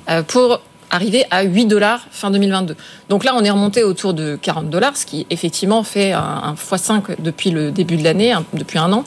euh, 0.10 0.24
pour 0.24 0.62
arriver 0.90 1.26
à 1.32 1.44
8 1.44 1.66
dollars 1.66 2.08
fin 2.12 2.32
2022. 2.32 2.76
Donc 3.10 3.24
là, 3.24 3.34
on 3.36 3.44
est 3.44 3.50
remonté 3.50 3.84
autour 3.84 4.14
de 4.14 4.38
40 4.42 4.70
dollars, 4.70 4.98
ce 4.98 5.06
qui 5.06 5.26
effectivement 5.30 5.84
fait 5.84 6.14
un, 6.14 6.56
x5 6.56 7.16
depuis 7.20 7.52
le 7.52 7.72
début 7.72 7.98
de 7.98 8.04
l'année, 8.04 8.34
depuis 8.54 8.80
un 8.80 8.92
an. 8.94 9.04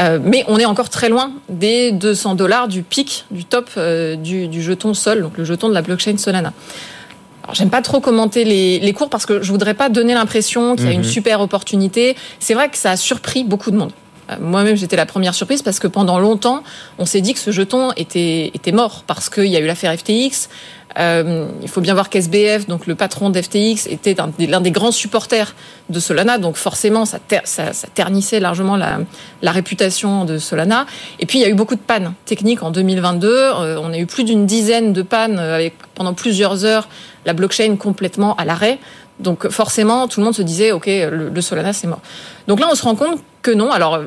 Euh, 0.00 0.18
mais 0.22 0.44
on 0.48 0.58
est 0.58 0.64
encore 0.64 0.88
très 0.88 1.08
loin 1.08 1.32
des 1.48 1.92
200 1.92 2.34
dollars 2.34 2.68
du 2.68 2.82
pic, 2.82 3.26
du 3.30 3.44
top 3.44 3.70
euh, 3.76 4.16
du, 4.16 4.48
du, 4.48 4.62
jeton 4.62 4.94
Sol, 4.94 5.20
donc 5.20 5.36
le 5.36 5.44
jeton 5.44 5.68
de 5.68 5.74
la 5.74 5.82
blockchain 5.82 6.16
Solana. 6.16 6.52
J'aime 7.52 7.70
pas 7.70 7.82
trop 7.82 8.00
commenter 8.00 8.44
les, 8.44 8.78
les, 8.78 8.92
cours 8.92 9.10
parce 9.10 9.26
que 9.26 9.42
je 9.42 9.50
voudrais 9.50 9.74
pas 9.74 9.88
donner 9.88 10.14
l'impression 10.14 10.76
qu'il 10.76 10.86
y 10.86 10.88
a 10.88 10.92
une 10.92 11.00
mhm. 11.00 11.04
super 11.04 11.40
opportunité. 11.40 12.16
C'est 12.38 12.54
vrai 12.54 12.68
que 12.68 12.78
ça 12.78 12.92
a 12.92 12.96
surpris 12.96 13.44
beaucoup 13.44 13.70
de 13.70 13.76
monde. 13.76 13.92
Euh, 14.30 14.36
moi-même, 14.40 14.76
j'étais 14.76 14.96
la 14.96 15.06
première 15.06 15.34
surprise 15.34 15.62
parce 15.62 15.78
que 15.78 15.88
pendant 15.88 16.18
longtemps, 16.18 16.62
on 16.98 17.06
s'est 17.06 17.20
dit 17.20 17.34
que 17.34 17.40
ce 17.40 17.50
jeton 17.50 17.92
était, 17.96 18.50
était 18.54 18.72
mort 18.72 19.04
parce 19.06 19.28
qu'il 19.28 19.46
y 19.46 19.56
a 19.56 19.60
eu 19.60 19.66
l'affaire 19.66 19.96
FTX. 19.98 20.48
Euh, 20.98 21.46
il 21.62 21.68
faut 21.68 21.80
bien 21.80 21.94
voir 21.94 22.10
qu'SBF, 22.10 22.66
donc 22.66 22.86
le 22.86 22.94
patron 22.94 23.30
d'FTX, 23.30 23.86
était 23.88 24.16
l'un 24.48 24.60
des, 24.60 24.70
grands 24.70 24.90
supporters 24.90 25.54
de 25.88 26.00
Solana, 26.00 26.38
donc 26.38 26.56
forcément 26.56 27.04
ça, 27.04 27.18
ça, 27.44 27.72
ça 27.72 27.88
ternissait 27.94 28.40
largement 28.40 28.76
la, 28.76 28.98
la, 29.42 29.52
réputation 29.52 30.24
de 30.24 30.38
Solana. 30.38 30.86
Et 31.20 31.26
puis 31.26 31.38
il 31.38 31.42
y 31.42 31.44
a 31.44 31.48
eu 31.48 31.54
beaucoup 31.54 31.76
de 31.76 31.80
pannes 31.80 32.12
techniques 32.24 32.62
en 32.62 32.70
2022. 32.70 33.28
Euh, 33.28 33.80
on 33.80 33.92
a 33.92 33.98
eu 33.98 34.06
plus 34.06 34.24
d'une 34.24 34.46
dizaine 34.46 34.92
de 34.92 35.02
pannes 35.02 35.38
avec 35.38 35.74
pendant 35.94 36.14
plusieurs 36.14 36.64
heures 36.64 36.88
la 37.24 37.34
blockchain 37.34 37.76
complètement 37.76 38.34
à 38.36 38.44
l'arrêt. 38.44 38.78
Donc 39.20 39.48
forcément, 39.48 40.08
tout 40.08 40.20
le 40.20 40.24
monde 40.24 40.34
se 40.34 40.42
disait, 40.42 40.72
OK, 40.72 40.86
le, 40.86 41.40
Solana, 41.40 41.72
c'est 41.72 41.86
mort. 41.86 42.00
Donc 42.48 42.58
là, 42.58 42.68
on 42.70 42.74
se 42.74 42.82
rend 42.82 42.94
compte 42.94 43.20
que 43.42 43.50
non. 43.50 43.70
Alors, 43.70 44.00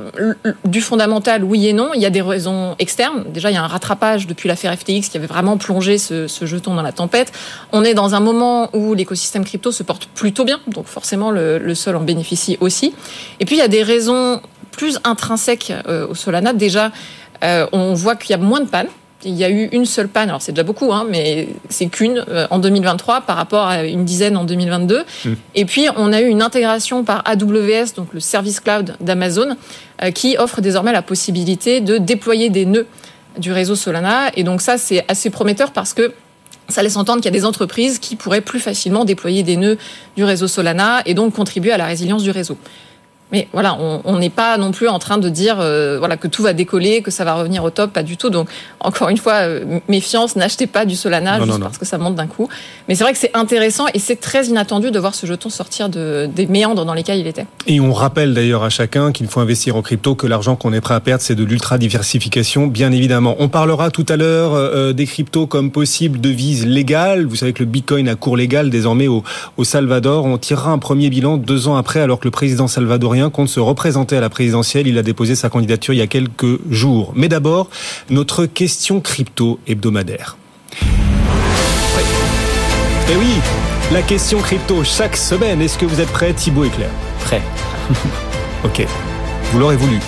du 0.65 0.81
fondamental, 0.81 1.43
oui 1.43 1.67
et 1.67 1.73
non. 1.73 1.91
Il 1.93 2.01
y 2.01 2.05
a 2.05 2.09
des 2.09 2.21
raisons 2.21 2.75
externes. 2.79 3.23
Déjà, 3.29 3.51
il 3.51 3.53
y 3.53 3.57
a 3.57 3.63
un 3.63 3.67
rattrapage 3.67 4.27
depuis 4.27 4.47
l'affaire 4.47 4.73
FTX 4.77 5.09
qui 5.09 5.17
avait 5.17 5.27
vraiment 5.27 5.57
plongé 5.57 5.97
ce, 5.97 6.27
jeton 6.41 6.75
dans 6.75 6.81
la 6.81 6.91
tempête. 6.91 7.31
On 7.71 7.83
est 7.83 7.93
dans 7.93 8.15
un 8.15 8.19
moment 8.19 8.69
où 8.73 8.93
l'écosystème 8.93 9.45
crypto 9.45 9.71
se 9.71 9.83
porte 9.83 10.07
plutôt 10.07 10.45
bien. 10.45 10.59
Donc 10.67 10.85
forcément, 10.85 11.31
le, 11.31 11.75
sol 11.75 11.95
en 11.95 12.01
bénéficie 12.01 12.57
aussi. 12.61 12.93
Et 13.39 13.45
puis, 13.45 13.55
il 13.55 13.59
y 13.59 13.63
a 13.63 13.67
des 13.67 13.83
raisons 13.83 14.41
plus 14.71 14.99
intrinsèques 15.03 15.73
euh, 15.87 16.07
au 16.07 16.15
Solana. 16.15 16.53
Déjà, 16.53 16.91
euh, 17.43 17.67
on 17.71 17.93
voit 17.93 18.15
qu'il 18.15 18.31
y 18.31 18.33
a 18.33 18.37
moins 18.37 18.61
de 18.61 18.67
pannes 18.67 18.87
il 19.25 19.33
y 19.33 19.43
a 19.43 19.49
eu 19.49 19.69
une 19.71 19.85
seule 19.85 20.07
panne, 20.07 20.29
alors 20.29 20.41
c'est 20.41 20.51
déjà 20.51 20.63
beaucoup, 20.63 20.91
hein, 20.93 21.05
mais 21.09 21.49
c'est 21.69 21.87
qu'une 21.87 22.23
euh, 22.27 22.47
en 22.49 22.59
2023 22.59 23.21
par 23.21 23.35
rapport 23.35 23.67
à 23.67 23.83
une 23.83 24.05
dizaine 24.05 24.37
en 24.37 24.43
2022. 24.43 24.99
Mmh. 24.99 25.29
Et 25.55 25.65
puis 25.65 25.87
on 25.95 26.13
a 26.13 26.21
eu 26.21 26.27
une 26.27 26.41
intégration 26.41 27.03
par 27.03 27.23
AWS, 27.25 27.93
donc 27.95 28.13
le 28.13 28.19
service 28.19 28.59
cloud 28.59 28.95
d'Amazon, 28.99 29.55
euh, 30.03 30.11
qui 30.11 30.37
offre 30.37 30.61
désormais 30.61 30.91
la 30.91 31.01
possibilité 31.01 31.81
de 31.81 31.97
déployer 31.97 32.49
des 32.49 32.65
nœuds 32.65 32.87
du 33.37 33.51
réseau 33.51 33.75
Solana. 33.75 34.31
Et 34.35 34.43
donc 34.43 34.61
ça, 34.61 34.77
c'est 34.77 35.03
assez 35.07 35.29
prometteur 35.29 35.71
parce 35.71 35.93
que 35.93 36.13
ça 36.69 36.81
laisse 36.81 36.95
entendre 36.95 37.21
qu'il 37.21 37.31
y 37.31 37.35
a 37.35 37.37
des 37.37 37.45
entreprises 37.45 37.99
qui 37.99 38.15
pourraient 38.15 38.41
plus 38.41 38.59
facilement 38.59 39.05
déployer 39.05 39.43
des 39.43 39.57
nœuds 39.57 39.77
du 40.15 40.23
réseau 40.23 40.47
Solana 40.47 41.01
et 41.05 41.13
donc 41.13 41.33
contribuer 41.33 41.71
à 41.71 41.77
la 41.77 41.85
résilience 41.85 42.23
du 42.23 42.31
réseau. 42.31 42.57
Mais 43.33 43.47
voilà, 43.51 43.75
on 43.79 44.19
n'est 44.19 44.29
pas 44.29 44.57
non 44.57 44.71
plus 44.71 44.87
en 44.87 44.99
train 44.99 45.17
de 45.17 45.27
dire 45.27 45.57
euh, 45.59 45.97
voilà 45.97 46.17
que 46.17 46.27
tout 46.27 46.43
va 46.43 46.53
décoller, 46.53 47.01
que 47.01 47.09
ça 47.09 47.25
va 47.25 47.33
revenir 47.33 47.63
au 47.63 47.71
top, 47.71 47.91
pas 47.91 48.03
du 48.03 48.15
tout. 48.15 48.29
Donc 48.29 48.47
encore 48.79 49.09
une 49.09 49.17
fois, 49.17 49.33
euh, 49.41 49.79
méfiance, 49.89 50.35
n'achetez 50.35 50.67
pas 50.67 50.85
du 50.85 50.95
Solana 50.95 51.43
juste 51.43 51.59
parce 51.59 51.79
que 51.79 51.85
ça 51.85 51.97
monte 51.97 52.13
d'un 52.13 52.27
coup. 52.27 52.47
Mais 52.87 52.93
c'est 52.93 53.03
vrai 53.03 53.11
que 53.11 53.17
c'est 53.17 53.35
intéressant 53.35 53.85
et 53.95 53.97
c'est 53.97 54.19
très 54.19 54.45
inattendu 54.45 54.91
de 54.91 54.99
voir 54.99 55.15
ce 55.15 55.25
jeton 55.25 55.49
sortir 55.49 55.89
de, 55.89 56.29
des 56.33 56.45
méandres 56.45 56.85
dans 56.85 56.93
lesquels 56.93 57.17
il 57.17 57.25
était. 57.25 57.47
Et 57.65 57.79
on 57.79 57.91
rappelle 57.91 58.35
d'ailleurs 58.35 58.63
à 58.63 58.69
chacun 58.69 59.11
qu'il 59.11 59.27
faut 59.27 59.39
investir 59.39 59.75
en 59.75 59.81
crypto, 59.81 60.13
que 60.13 60.27
l'argent 60.27 60.55
qu'on 60.55 60.71
est 60.71 60.81
prêt 60.81 60.93
à 60.93 60.99
perdre, 60.99 61.23
c'est 61.23 61.33
de 61.33 61.43
l'ultra 61.43 61.79
diversification, 61.79 62.67
bien 62.67 62.91
évidemment. 62.91 63.35
On 63.39 63.49
parlera 63.49 63.89
tout 63.89 64.05
à 64.09 64.15
l'heure 64.15 64.53
euh, 64.53 64.93
des 64.93 65.07
cryptos 65.07 65.47
comme 65.47 65.71
possible 65.71 66.21
devise 66.21 66.67
légale. 66.67 67.25
Vous 67.25 67.37
savez 67.37 67.53
que 67.53 67.63
le 67.63 67.69
Bitcoin 67.69 68.07
a 68.09 68.13
cours 68.15 68.37
légal 68.37 68.69
désormais 68.69 69.07
au, 69.07 69.23
au 69.57 69.63
Salvador. 69.63 70.25
On 70.25 70.37
tirera 70.37 70.69
un 70.69 70.77
premier 70.77 71.09
bilan 71.09 71.37
deux 71.37 71.67
ans 71.67 71.77
après, 71.77 71.99
alors 71.99 72.19
que 72.19 72.25
le 72.25 72.31
président 72.31 72.67
salvadorien 72.67 73.22
compte 73.29 73.49
se 73.49 73.59
représenter 73.59 74.17
à 74.17 74.21
la 74.21 74.29
présidentielle. 74.29 74.87
Il 74.87 74.97
a 74.97 75.03
déposé 75.03 75.35
sa 75.35 75.49
candidature 75.49 75.93
il 75.93 75.97
y 75.97 76.01
a 76.01 76.07
quelques 76.07 76.59
jours. 76.69 77.13
Mais 77.15 77.27
d'abord, 77.27 77.69
notre 78.09 78.45
question 78.45 79.01
crypto 79.01 79.59
hebdomadaire. 79.67 80.37
Eh 83.09 83.15
oui, 83.15 83.35
la 83.91 84.01
question 84.01 84.39
crypto 84.39 84.83
chaque 84.83 85.17
semaine. 85.17 85.61
Est-ce 85.61 85.77
que 85.77 85.85
vous 85.85 85.99
êtes 85.99 86.09
prêts, 86.09 86.33
Thibaut 86.33 86.63
et 86.63 86.69
Claire 86.69 86.89
Prêt. 87.25 87.41
ok, 88.63 88.85
vous 89.51 89.59
l'aurez 89.59 89.75
voulu. 89.75 89.99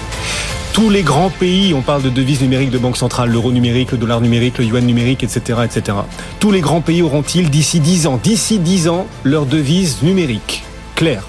Tous 0.73 0.89
les 0.89 1.03
grands 1.03 1.29
pays, 1.29 1.73
on 1.73 1.81
parle 1.81 2.01
de 2.01 2.09
devises 2.09 2.41
numériques 2.41 2.69
de 2.69 2.77
banque 2.77 2.97
centrale, 2.97 3.29
l'euro 3.29 3.51
numérique, 3.51 3.91
le 3.91 3.97
dollar 3.97 4.19
numérique, 4.19 4.57
le 4.57 4.65
yuan 4.65 4.85
numérique, 4.85 5.23
etc., 5.23 5.59
etc. 5.63 5.97
Tous 6.39 6.51
les 6.51 6.59
grands 6.59 6.81
pays 6.81 7.01
auront-ils 7.01 7.49
d'ici 7.49 7.79
10 7.79 8.07
ans, 8.07 8.19
d'ici 8.21 8.59
10 8.59 8.89
ans, 8.89 9.07
leur 9.23 9.45
devise 9.45 10.01
numérique 10.01 10.63
Claire 10.95 11.23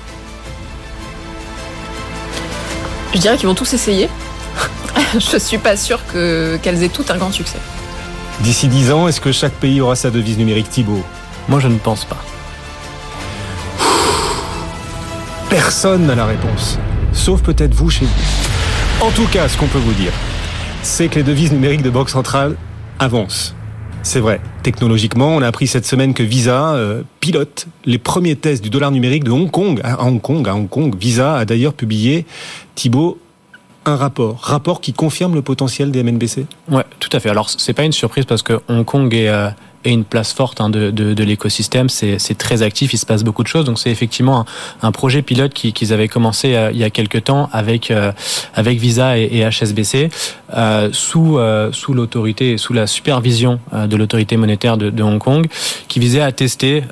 Je 3.15 3.19
dirais 3.19 3.37
qu'ils 3.37 3.49
vont 3.49 3.55
tous 3.55 3.73
essayer. 3.73 4.09
je 5.15 5.39
suis 5.39 5.59
pas 5.59 5.77
sûr 5.77 6.01
que, 6.07 6.59
qu'elles 6.63 6.83
aient 6.83 6.89
toutes 6.89 7.11
un 7.11 7.17
grand 7.17 7.33
succès. 7.33 7.59
D'ici 8.41 8.69
10 8.69 8.93
ans, 8.93 9.09
est-ce 9.09 9.21
que 9.21 9.33
chaque 9.33 9.55
pays 9.55 9.81
aura 9.81 9.97
sa 9.97 10.11
devise 10.11 10.39
numérique 10.39 10.69
Thibault 10.69 11.05
Moi, 11.49 11.61
je 11.61 11.69
ne 11.69 11.79
pense 11.79 12.05
pas. 12.05 12.19
Personne 15.49 16.07
n'a 16.07 16.15
la 16.15 16.27
réponse. 16.27 16.79
Sauf 17.13 17.41
peut-être 17.43 17.75
vous 17.75 17.89
chez 17.89 18.05
vous. 18.05 19.07
En 19.07 19.11
tout 19.11 19.27
cas, 19.27 19.49
ce 19.49 19.57
qu'on 19.57 19.69
peut 19.69 19.79
vous 19.79 19.95
dire, 19.95 20.13
c'est 20.83 21.09
que 21.09 21.17
les 21.17 21.23
devises 21.23 21.53
numériques 21.53 21.83
de 21.83 21.91
Banque 21.91 22.11
Centrale 22.11 22.57
avancent. 22.99 23.55
C'est 24.07 24.21
vrai. 24.21 24.41
Technologiquement, 24.63 25.35
on 25.35 25.43
a 25.43 25.49
appris 25.49 25.67
cette 25.67 25.85
semaine 25.85 26.15
que 26.15 26.23
Visa 26.23 26.75
euh, 26.75 27.03
pilote 27.19 27.67
les 27.85 27.99
premiers 27.99 28.37
tests 28.37 28.63
du 28.63 28.71
dollar 28.71 28.93
numérique 28.93 29.25
de 29.25 29.33
Hong 29.33 29.51
Kong. 29.51 29.81
À 29.83 30.05
Hong 30.05 30.21
Kong, 30.21 30.49
à 30.49 30.55
Hong 30.55 30.69
Kong. 30.69 30.95
Visa 30.97 31.35
a 31.35 31.45
d'ailleurs 31.45 31.75
publié, 31.75 32.25
Thibault, 32.77 33.19
un 33.85 33.97
rapport, 33.97 34.39
rapport 34.41 34.81
qui 34.81 34.93
confirme 34.93 35.35
le 35.35 35.43
potentiel 35.43 35.91
des 35.91 36.05
MNBC. 36.05 36.47
Ouais, 36.71 36.85
tout 37.01 37.09
à 37.13 37.19
fait. 37.19 37.31
Alors 37.31 37.51
c'est 37.51 37.73
pas 37.73 37.83
une 37.83 37.91
surprise 37.91 38.27
parce 38.27 38.43
que 38.43 38.61
Hong 38.69 38.85
Kong 38.85 39.13
est 39.13 39.29
euh, 39.29 39.49
et 39.87 39.93
une 39.93 40.05
place 40.05 40.33
forte 40.33 40.61
hein, 40.61 40.69
de, 40.69 40.91
de, 40.91 41.25
l'écosystème. 41.25 41.89
C'est 41.89 42.39
très 42.39 42.63
actif, 42.63 42.93
il 42.93 42.99
se 42.99 43.07
passe 43.07 43.23
beaucoup 43.23 43.43
de 43.43 43.49
choses. 43.49 43.65
Donc 43.65 43.79
c'est 43.79 43.91
effectivement 43.91 44.45
un, 44.83 44.93
projet 44.93 45.23
pilote 45.23 45.53
qu'ils 45.55 45.93
avaient 45.93 46.09
commencé 46.09 46.55
euh, 46.55 46.71
il 46.73 46.79
y 46.79 46.85
a 46.85 46.91
quelques 46.91 47.25
temps 47.25 47.49
avec 47.53 47.91
euh, 47.91 48.13
avec 48.55 48.79
Visa 48.79 49.19
et, 49.19 49.49
HSBC 49.49 50.09
euh, 50.57 50.89
sous 50.93 51.39
sous 51.73 51.95
l'autorité 51.95 52.59
sous 52.59 52.73
la 52.73 52.87
supervision 52.87 53.61
de 53.73 53.97
l'autorité 53.97 54.37
monétaire 54.37 54.77
de, 54.77 55.03
Hong 55.03 55.19
Kong, 55.19 55.47
qui 55.89 56.01
visait 56.01 56.21
à 56.21 56.33
tester 56.33 56.83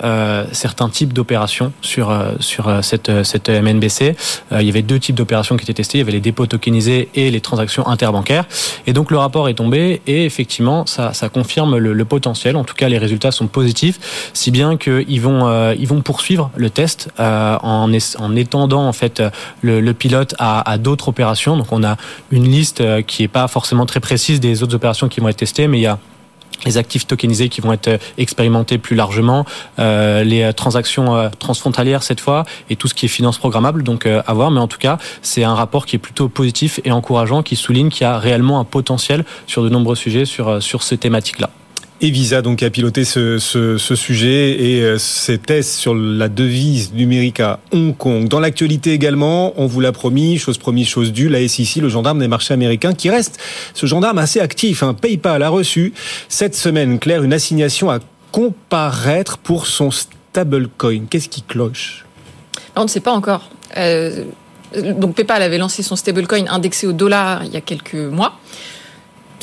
certains 0.52 0.88
types 0.88 1.12
d'opérations 1.12 1.72
sur 1.80 2.16
sur 2.38 2.72
cette 2.82 3.24
cette 3.24 3.48
MNBC. 3.48 4.14
il 4.52 4.62
y 4.62 4.68
avait 4.68 4.82
deux 4.82 5.00
types 5.00 5.16
d'opérations 5.16 5.56
qui 5.56 5.64
étaient 5.64 5.74
testées. 5.74 5.98
Il 5.98 6.02
y 6.02 6.04
avait 6.04 6.12
les 6.12 6.20
dépôts 6.20 6.46
tokenisés 6.46 7.08
et 7.14 7.30
les 7.30 7.40
transactions 7.40 7.86
interbancaires. 7.88 8.44
Et 8.86 8.92
donc 8.92 9.10
le 9.10 9.18
rapport 9.18 9.48
est 9.48 9.54
tombé 9.54 10.00
et 10.06 10.24
effectivement 10.24 10.86
ça 10.86 11.12
ça 11.12 11.28
confirme 11.28 11.76
le 11.76 12.04
potentiel, 12.04 12.56
en 12.56 12.64
tout 12.64 12.74
cas 12.74 12.83
les 12.88 12.98
résultats 12.98 13.30
sont 13.30 13.46
positifs, 13.46 14.30
si 14.32 14.50
bien 14.50 14.76
qu'ils 14.76 15.20
vont, 15.20 15.46
euh, 15.46 15.74
ils 15.78 15.88
vont 15.88 16.02
poursuivre 16.02 16.50
le 16.56 16.70
test 16.70 17.10
euh, 17.20 17.56
en, 17.62 17.90
en 18.18 18.36
étendant 18.36 18.86
en 18.86 18.92
fait 18.92 19.22
le, 19.62 19.92
pilote 19.92 20.34
à, 20.38 20.78
d'autres 20.78 21.08
opérations. 21.08 21.56
Donc 21.56 21.72
on 21.72 21.84
a 21.84 21.96
une 22.30 22.44
liste 22.44 22.80
euh, 22.80 23.02
qui 23.02 23.22
est 23.22 23.28
pas 23.28 23.48
forcément 23.48 23.86
très 23.86 24.00
précise 24.00 24.40
des 24.40 24.62
autres 24.62 24.74
opérations 24.74 25.08
qui 25.08 25.20
vont 25.20 25.28
être 25.28 25.36
testées, 25.36 25.68
mais 25.68 25.78
il 25.78 25.82
y 25.82 25.86
a 25.86 25.98
les 26.64 26.78
actifs 26.78 27.06
tokenisés 27.06 27.48
qui 27.48 27.60
vont 27.60 27.72
être 27.72 27.98
expérimentés 28.16 28.78
plus 28.78 28.96
largement, 28.96 29.44
les 29.76 30.50
transactions 30.56 31.30
transfrontalières 31.38 32.02
cette 32.04 32.20
fois 32.20 32.44
et 32.70 32.76
tout 32.76 32.86
ce 32.88 32.94
qui 32.94 33.06
est 33.06 33.08
finance 33.08 33.38
programmable. 33.38 33.82
Donc 33.82 34.06
à 34.06 34.32
voir, 34.32 34.50
mais 34.52 34.60
en 34.60 34.68
tout 34.68 34.78
cas 34.78 34.98
c'est 35.20 35.42
un 35.42 35.54
rapport 35.54 35.84
qui 35.84 35.96
est 35.96 35.98
plutôt 35.98 36.28
positif 36.28 36.80
et 36.84 36.92
encourageant, 36.92 37.42
qui 37.42 37.56
souligne 37.56 37.90
qu'il 37.90 38.02
y 38.02 38.04
a 38.04 38.18
réellement 38.18 38.60
un 38.60 38.64
potentiel 38.64 39.24
sur 39.46 39.62
de 39.62 39.68
nombreux 39.68 39.96
sujets 39.96 40.24
sur 40.24 40.62
sur 40.62 40.84
ces 40.84 40.96
thématiques-là. 40.96 41.50
Et 42.04 42.10
Visa 42.10 42.42
donc 42.42 42.62
a 42.62 42.68
piloté 42.68 43.06
ce, 43.06 43.38
sujet 43.78 44.62
et 44.62 44.82
euh, 44.82 44.98
ces 44.98 45.38
tests 45.38 45.72
sur 45.76 45.94
la 45.94 46.28
devise 46.28 46.92
numérique 46.92 47.40
à 47.40 47.60
Hong 47.72 47.96
Kong. 47.96 48.28
Dans 48.28 48.40
l'actualité 48.40 48.92
également, 48.92 49.54
on 49.56 49.64
vous 49.64 49.80
l'a 49.80 49.90
promis, 49.90 50.36
chose 50.36 50.58
promise, 50.58 50.86
chose 50.86 51.14
due, 51.14 51.30
la 51.30 51.48
SEC, 51.48 51.76
le 51.76 51.88
gendarme 51.88 52.18
des 52.18 52.28
marchés 52.28 52.52
américains, 52.52 52.92
qui 52.92 53.08
reste 53.08 53.40
ce 53.72 53.86
gendarme 53.86 54.18
assez 54.18 54.38
actif. 54.38 54.82
Hein. 54.82 54.92
PayPal 54.92 55.42
a 55.42 55.48
reçu 55.48 55.94
cette 56.28 56.54
semaine, 56.54 56.98
Claire, 56.98 57.22
une 57.22 57.32
assignation 57.32 57.90
à 57.90 58.00
comparaître 58.32 59.38
pour 59.38 59.66
son 59.66 59.90
stablecoin. 59.90 61.06
Qu'est-ce 61.08 61.30
qui 61.30 61.40
cloche? 61.40 62.04
On 62.76 62.82
ne 62.82 62.88
sait 62.88 63.00
pas 63.00 63.12
encore. 63.12 63.48
Euh, 63.78 64.24
donc 64.76 65.14
PayPal 65.14 65.40
avait 65.40 65.56
lancé 65.56 65.82
son 65.82 65.96
stablecoin 65.96 66.48
indexé 66.50 66.86
au 66.86 66.92
dollar 66.92 67.44
il 67.46 67.54
y 67.54 67.56
a 67.56 67.62
quelques 67.62 67.94
mois. 67.94 68.34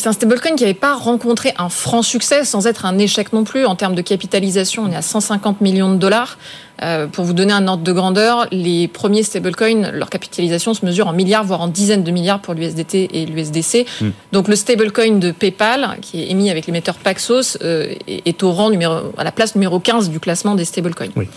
C'est 0.02 0.10
un 0.10 0.14
stablecoin 0.14 0.56
qui 0.56 0.64
n'avait 0.64 0.74
pas 0.74 0.96
rencontré 0.96 1.54
un 1.60 1.70
franc 1.70 2.02
succès 2.02 2.44
sans 2.44 2.66
être 2.66 2.88
un 2.88 2.98
échec 2.98 3.34
non 3.34 3.44
plus. 3.44 3.68
En 3.68 3.76
termes 3.76 3.94
de 3.94 4.02
capitalisation, 4.02 4.86
on 4.86 4.92
est 4.92 4.96
à 4.96 5.04
150 5.04 5.62
millions 5.62 5.94
de 5.94 5.98
dollars. 5.98 6.40
Euh, 6.82 7.06
pour 7.06 7.24
vous 7.24 7.34
donner 7.34 7.54
un 7.54 7.68
ordre 7.68 7.84
de 7.84 7.92
grandeur, 7.92 8.48
les 8.52 8.88
premiers 8.88 9.22
stablecoins, 9.22 9.92
leur 9.92 10.10
capitalisation 10.10 10.74
se 10.74 10.84
mesure 10.88 11.08
en 11.08 11.14
milliards, 11.14 11.44
voire 11.44 11.62
en 11.62 11.68
dizaines 11.68 12.04
de 12.04 12.10
milliards 12.10 12.40
pour 12.40 12.56
l'USDT 12.56 13.10
et 13.14 13.28
l'USDC. 13.28 13.86
Hmm. 14.02 14.10
Donc 14.32 14.48
le 14.48 14.56
stablecoin 14.56 15.20
de 15.20 15.30
PayPal, 15.30 16.00
qui 16.02 16.24
est 16.24 16.32
émis 16.32 16.50
avec 16.50 16.66
l'émetteur 16.66 16.96
Paxos, 16.96 17.60
euh, 17.62 17.94
est 18.08 18.42
au 18.42 18.54
rang 18.54 18.72
numéro, 18.72 19.14
à 19.20 19.24
la 19.24 19.32
place 19.32 19.54
numéro 19.54 19.80
15 19.80 20.10
du 20.10 20.20
classement 20.20 20.56
des 20.56 20.66
stablecoins. 20.66 21.12
Oui. 21.16 21.28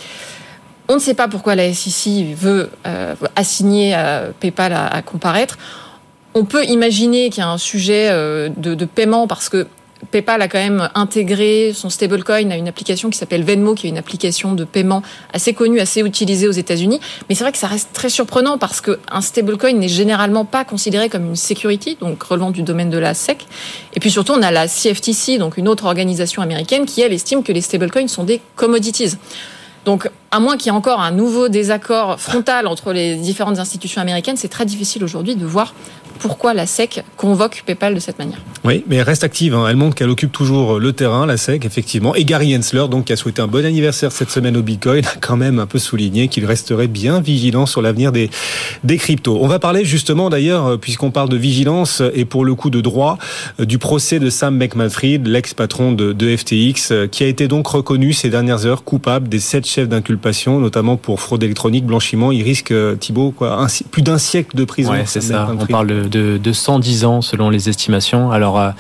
On 0.89 0.95
ne 0.95 1.01
sait 1.01 1.13
pas 1.13 1.29
pourquoi 1.29 1.55
la 1.55 1.71
SEC 1.75 2.35
veut 2.35 2.71
euh, 2.87 3.15
assigner 3.37 3.95
PayPal 4.41 4.73
à 4.73 5.03
comparaître. 5.03 5.59
On 6.37 6.45
peut 6.45 6.65
imaginer 6.65 7.31
qu'il 7.31 7.43
y 7.43 7.47
a 7.47 7.49
un 7.49 7.59
sujet 7.59 8.09
euh, 8.11 8.49
de, 8.57 8.85
paiement 8.85 9.29
parce 9.29 9.49
que 9.49 9.69
PayPal 10.11 10.43
a 10.43 10.49
quand 10.49 10.59
même 10.59 10.91
intégré 10.97 11.73
son 11.73 11.91
stablecoin 11.91 12.51
à 12.51 12.57
une 12.57 12.67
application 12.67 13.09
qui 13.09 13.17
s'appelle 13.17 13.45
Venmo, 13.45 13.75
qui 13.75 13.87
est 13.87 13.91
une 13.91 13.99
application 13.99 14.53
de 14.53 14.65
paiement 14.65 15.03
assez 15.33 15.55
connue, 15.55 15.79
assez 15.79 16.01
utilisée 16.01 16.49
aux 16.49 16.53
États-Unis. 16.53 16.99
Mais 17.29 17.37
c'est 17.37 17.45
vrai 17.45 17.53
que 17.53 17.59
ça 17.59 17.69
reste 17.69 17.91
très 17.93 18.09
surprenant 18.09 18.59
parce 18.59 18.81
qu'un 18.81 19.21
stablecoin 19.21 19.75
n'est 19.75 19.89
généralement 19.89 20.45
pas 20.45 20.65
considéré 20.65 21.09
comme 21.09 21.25
une 21.25 21.37
security, 21.37 21.97
donc 22.01 22.21
relevant 22.25 22.51
du 22.51 22.63
domaine 22.63 22.91
de 22.91 22.99
la 22.99 23.15
SEC. 23.15 23.47
Et 23.95 24.01
puis 24.01 24.11
surtout, 24.11 24.33
on 24.33 24.43
a 24.43 24.51
la 24.51 24.67
CFTC, 24.67 25.39
donc 25.39 25.57
une 25.57 25.69
autre 25.69 25.85
organisation 25.85 26.43
américaine, 26.43 26.85
qui 26.85 27.01
elle 27.01 27.13
estime 27.13 27.45
que 27.45 27.53
les 27.53 27.61
stablecoins 27.61 28.09
sont 28.09 28.25
des 28.25 28.41
commodities. 28.57 29.17
Donc, 29.85 30.11
à 30.31 30.41
moins 30.41 30.57
qu'il 30.57 30.67
y 30.67 30.69
ait 30.75 30.79
encore 30.79 31.01
un 31.01 31.11
nouveau 31.11 31.49
désaccord 31.49 32.19
frontal 32.19 32.67
entre 32.67 32.93
les 32.93 33.17
différentes 33.17 33.59
institutions 33.59 34.01
américaines, 34.01 34.37
c'est 34.37 34.49
très 34.49 34.65
difficile 34.65 35.05
aujourd'hui 35.05 35.37
de 35.37 35.45
voir 35.45 35.75
pourquoi 36.19 36.55
la 36.55 36.67
SEC 36.67 37.05
convoque 37.17 37.63
PayPal 37.67 37.95
de 37.95 38.01
cette 38.01 38.19
manière. 38.19 38.39
Oui, 38.65 38.85
mais 38.87 38.97
elle 38.97 39.03
reste 39.03 39.25
active. 39.25 39.55
Hein. 39.55 39.67
Elle 39.69 39.77
montre 39.77 39.95
qu'elle 39.95 40.11
occupe 40.11 40.33
toujours 40.33 40.79
le 40.79 40.93
terrain, 40.93 41.27
la 41.27 41.37
SEC, 41.37 41.65
effectivement. 41.65 42.15
Et 42.15 42.25
Gary 42.25 42.57
Hensler, 42.57 42.87
donc, 42.91 43.07
qui 43.07 43.13
a 43.13 43.17
souhaité 43.17 43.43
un 43.43 43.47
bon 43.47 43.65
anniversaire 43.65 44.13
cette 44.13 44.31
semaine 44.31 44.57
au 44.57 44.63
Bitcoin, 44.63 45.05
a 45.05 45.17
quand 45.21 45.37
même 45.37 45.59
un 45.59 45.67
peu 45.67 45.79
souligné 45.79 46.29
qu'il 46.29 46.47
resterait 46.47 46.89
bien 46.89 47.21
vigilant 47.21 47.67
sur 47.67 47.83
l'avenir 47.83 48.13
des, 48.13 48.31
des 48.85 48.97
cryptos. 48.97 49.39
On 49.41 49.47
va 49.47 49.59
parler 49.59 49.85
justement, 49.85 50.31
d'ailleurs, 50.31 50.67
euh, 50.67 50.77
puisqu'on 50.77 51.11
parle 51.11 51.29
de 51.29 51.37
vigilance 51.37 52.03
et 52.15 52.25
pour 52.25 52.45
le 52.45 52.55
coup 52.55 52.71
de 52.71 52.81
droit, 52.81 53.19
euh, 53.61 53.65
du 53.65 53.79
procès 53.79 54.19
de 54.19 54.31
Sam 54.31 54.59
Beckman-Fried, 54.59 55.27
l'ex-patron 55.27 55.93
de, 55.93 56.13
de 56.13 56.37
FTX, 56.37 56.91
euh, 56.91 57.07
qui 57.07 57.25
a 57.25 57.27
été 57.27 57.49
donc 57.49 57.67
reconnu 57.67 58.13
ces 58.13 58.31
dernières 58.31 58.67
heures 58.67 58.85
coupable 58.85 59.29
des 59.29 59.41
sept 59.41 59.67
chefs 59.67 59.89
d'inculpation, 59.89 60.61
notamment 60.61 60.97
pour 60.97 61.21
fraude 61.21 61.43
électronique, 61.43 61.85
blanchiment. 61.85 62.33
Il 62.33 62.43
risque, 62.43 62.73
Thibault, 63.01 63.33
quoi, 63.33 63.67
plus 63.91 64.03
d'un 64.03 64.19
siècle 64.19 64.57
de 64.57 64.65
prison. 64.65 64.93
Ouais, 64.93 65.05
c'est 65.07 65.21
ça. 65.21 65.49
On 65.59 65.67
parle 65.67 66.09
de 66.09 66.14
de, 66.15 66.39
de 66.39 66.53
110 66.53 67.05
ans 67.05 67.21
selon 67.21 67.51
les 67.51 67.69
estimations. 67.69 68.31
Alors 68.31 68.59
euh, 68.59 68.71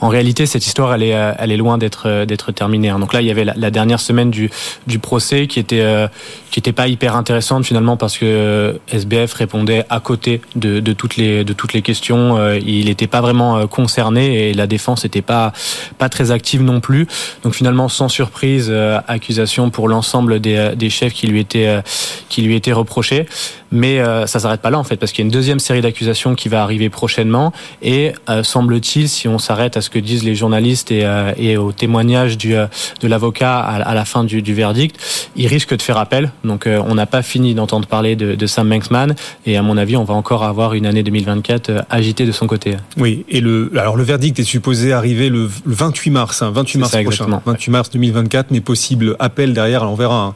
en 0.00 0.08
réalité, 0.08 0.46
cette 0.46 0.64
histoire, 0.64 0.94
elle 0.94 1.02
est, 1.02 1.14
euh, 1.14 1.32
elle 1.38 1.50
est 1.50 1.56
loin 1.56 1.76
d'être, 1.76 2.04
euh, 2.06 2.24
d'être 2.24 2.52
terminée. 2.52 2.88
Hein. 2.88 2.98
Donc 2.98 3.12
là, 3.12 3.20
il 3.20 3.26
y 3.26 3.30
avait 3.30 3.44
la, 3.44 3.70
dernière 3.70 4.00
semaine 4.00 4.30
du, 4.30 4.50
du 4.86 4.98
procès 4.98 5.46
qui 5.46 5.58
était, 5.58 5.80
euh, 5.80 6.06
qui 6.50 6.60
était 6.60 6.72
pas 6.72 6.86
hyper 6.86 7.16
intéressante 7.16 7.64
finalement 7.64 7.96
parce 7.96 8.16
que 8.16 8.78
SBF 8.88 9.32
répondait 9.34 9.84
à 9.90 10.00
côté 10.00 10.40
de, 10.56 10.80
de 10.80 10.92
toutes 10.92 11.16
les, 11.16 11.44
de 11.44 11.52
toutes 11.52 11.72
les 11.72 11.82
questions. 11.82 12.38
Il 12.54 12.86
n'était 12.86 13.06
pas 13.06 13.20
vraiment 13.20 13.66
concerné 13.66 14.48
et 14.48 14.54
la 14.54 14.66
défense 14.66 15.04
n'était 15.04 15.22
pas, 15.22 15.52
pas 15.98 16.08
très 16.08 16.30
active 16.30 16.62
non 16.62 16.80
plus. 16.80 17.06
Donc 17.42 17.54
finalement, 17.54 17.88
sans 17.88 18.08
surprise, 18.08 18.72
accusation 19.06 19.70
pour 19.70 19.88
l'ensemble 19.88 20.40
des, 20.40 20.72
des 20.76 20.90
chefs 20.90 21.12
qui 21.12 21.26
lui 21.26 21.40
étaient, 21.40 21.82
qui 22.28 22.42
lui 22.42 22.56
étaient 22.56 22.72
reprochés. 22.72 23.26
Mais 23.70 24.02
ça 24.26 24.38
s'arrête 24.38 24.62
pas 24.62 24.70
là 24.70 24.78
en 24.78 24.84
fait 24.84 24.96
parce 24.96 25.12
qu'il 25.12 25.22
y 25.22 25.26
a 25.26 25.28
une 25.28 25.32
deuxième 25.32 25.60
série 25.60 25.82
d'accusations 25.82 26.34
qui 26.34 26.48
va 26.48 26.62
arriver 26.62 26.88
prochainement 26.88 27.52
et 27.82 28.12
semble-t-il, 28.42 29.08
si 29.08 29.28
on 29.28 29.38
s'arrête 29.38 29.76
à 29.76 29.82
ce 29.82 29.87
que 29.88 29.98
disent 29.98 30.24
les 30.24 30.34
journalistes 30.34 30.90
et, 30.90 31.04
euh, 31.04 31.32
et 31.36 31.56
au 31.56 31.72
témoignage 31.72 32.36
du, 32.36 32.56
euh, 32.56 32.66
de 33.00 33.08
l'avocat 33.08 33.58
à, 33.58 33.94
la 33.94 34.04
fin 34.04 34.24
du, 34.24 34.42
du, 34.42 34.54
verdict, 34.54 34.96
il 35.36 35.46
risque 35.46 35.76
de 35.76 35.82
faire 35.82 35.98
appel. 35.98 36.32
Donc 36.44 36.66
euh, 36.66 36.82
on 36.86 36.94
n'a 36.94 37.06
pas 37.06 37.22
fini 37.22 37.54
d'entendre 37.54 37.86
parler 37.86 38.16
de, 38.16 38.34
de 38.34 38.46
Sam 38.46 38.68
Banksman 38.68 39.14
et 39.46 39.56
à 39.56 39.62
mon 39.62 39.76
avis, 39.76 39.96
on 39.96 40.04
va 40.04 40.14
encore 40.14 40.44
avoir 40.44 40.74
une 40.74 40.86
année 40.86 41.02
2024 41.02 41.86
agitée 41.90 42.26
de 42.26 42.32
son 42.32 42.46
côté. 42.46 42.76
Oui, 42.96 43.24
et 43.28 43.40
le 43.40 43.70
alors 43.78 43.96
le 43.96 44.04
verdict 44.04 44.38
est 44.38 44.44
supposé 44.44 44.92
arriver 44.92 45.28
le, 45.28 45.48
28 45.66 46.10
mars, 46.10 46.42
hein, 46.42 46.50
28 46.52 46.78
mars 46.78 46.96
prochain, 47.02 47.40
28 47.44 47.70
mars 47.70 47.90
2024, 47.90 48.50
mais 48.50 48.60
possible 48.60 49.16
appel 49.18 49.52
derrière, 49.52 49.82
on 49.84 49.94
verra, 49.94 50.22
hein, 50.22 50.34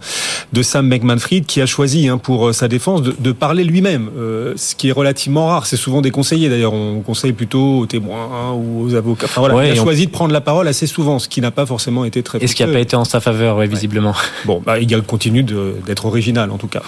de 0.52 0.62
Sam 0.62 0.88
Bankman-Fried 0.88 1.46
qui 1.46 1.60
a 1.60 1.66
choisi 1.66 2.08
hein, 2.08 2.18
pour 2.18 2.54
sa 2.54 2.68
défense 2.68 3.02
de, 3.02 3.14
de 3.18 3.32
parler 3.32 3.64
lui-même, 3.64 4.10
euh, 4.16 4.52
ce 4.56 4.74
qui 4.74 4.88
est 4.88 4.92
relativement 4.92 5.46
rare. 5.46 5.66
C'est 5.66 5.76
souvent 5.76 6.00
déconseillé 6.00 6.48
d'ailleurs, 6.48 6.72
on 6.72 7.00
conseille 7.00 7.32
plutôt 7.32 7.78
aux 7.80 7.86
témoins 7.86 8.28
hein, 8.32 8.52
ou 8.52 8.84
aux 8.84 8.94
avocats 8.94 9.26
il 9.48 9.70
a 9.70 9.74
choisi 9.74 10.06
de 10.06 10.10
prendre 10.10 10.32
la 10.32 10.40
parole 10.40 10.68
assez 10.68 10.86
souvent, 10.86 11.18
ce 11.18 11.28
qui 11.28 11.40
n'a 11.40 11.50
pas 11.50 11.66
forcément 11.66 12.04
été 12.04 12.22
très. 12.22 12.42
Et 12.42 12.46
ce 12.46 12.54
qui 12.54 12.64
n'a 12.64 12.72
pas 12.72 12.80
été 12.80 12.96
en 12.96 13.04
sa 13.04 13.20
faveur, 13.20 13.60
visiblement. 13.60 14.14
Bon, 14.44 14.62
bah, 14.64 14.78
il 14.78 15.02
continue 15.02 15.42
d'être 15.42 16.06
original 16.06 16.50
en 16.50 16.58
tout 16.58 16.68
cas. 16.68 16.82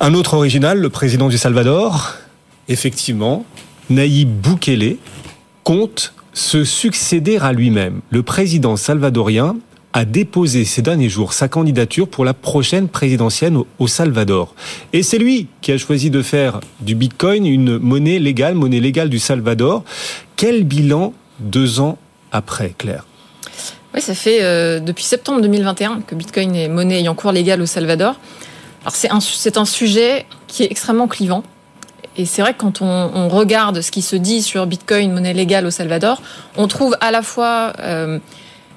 Un 0.00 0.14
autre 0.14 0.34
original, 0.34 0.78
le 0.78 0.90
président 0.90 1.28
du 1.28 1.38
Salvador, 1.38 2.14
effectivement, 2.68 3.44
Naïb 3.90 4.28
Boukele 4.28 4.96
compte 5.64 6.12
se 6.32 6.64
succéder 6.64 7.38
à 7.38 7.52
lui-même. 7.52 8.00
Le 8.10 8.22
président 8.22 8.76
salvadorien 8.76 9.56
a 9.92 10.04
déposé 10.04 10.64
ces 10.64 10.82
derniers 10.82 11.08
jours 11.08 11.32
sa 11.32 11.48
candidature 11.48 12.06
pour 12.06 12.24
la 12.24 12.34
prochaine 12.34 12.88
présidentielle 12.88 13.56
au 13.78 13.86
Salvador. 13.88 14.54
Et 14.92 15.02
c'est 15.02 15.18
lui 15.18 15.48
qui 15.62 15.72
a 15.72 15.78
choisi 15.78 16.10
de 16.10 16.22
faire 16.22 16.60
du 16.80 16.94
Bitcoin 16.94 17.46
une 17.46 17.78
monnaie 17.78 18.18
légale, 18.18 18.54
monnaie 18.54 18.80
légale 18.80 19.08
du 19.08 19.18
Salvador. 19.18 19.82
Quel 20.36 20.64
bilan 20.64 21.12
deux 21.38 21.80
ans 21.80 21.98
après, 22.32 22.74
Claire 22.76 23.04
Oui, 23.94 24.00
ça 24.00 24.14
fait 24.14 24.42
euh, 24.42 24.80
depuis 24.80 25.04
septembre 25.04 25.40
2021 25.40 26.02
que 26.06 26.14
Bitcoin 26.14 26.54
est 26.54 26.68
monnaie 26.68 26.98
ayant 26.98 27.14
cours 27.14 27.32
légal 27.32 27.60
au 27.62 27.66
Salvador. 27.66 28.16
Alors 28.82 28.94
c'est 28.94 29.10
un, 29.10 29.18
un 29.60 29.64
sujet 29.64 30.26
qui 30.46 30.62
est 30.62 30.70
extrêmement 30.70 31.08
clivant. 31.08 31.42
Et 32.16 32.26
c'est 32.26 32.42
vrai 32.42 32.52
que 32.52 32.58
quand 32.58 32.82
on, 32.82 33.28
regarde 33.28 33.80
ce 33.80 33.92
qui 33.92 34.02
se 34.02 34.16
dit 34.16 34.42
sur 34.42 34.66
Bitcoin, 34.66 35.12
monnaie 35.12 35.34
légale 35.34 35.66
au 35.66 35.70
Salvador, 35.70 36.20
on 36.56 36.66
trouve 36.66 36.96
à 37.00 37.12
la 37.12 37.22
fois 37.22 37.72
euh, 37.78 38.18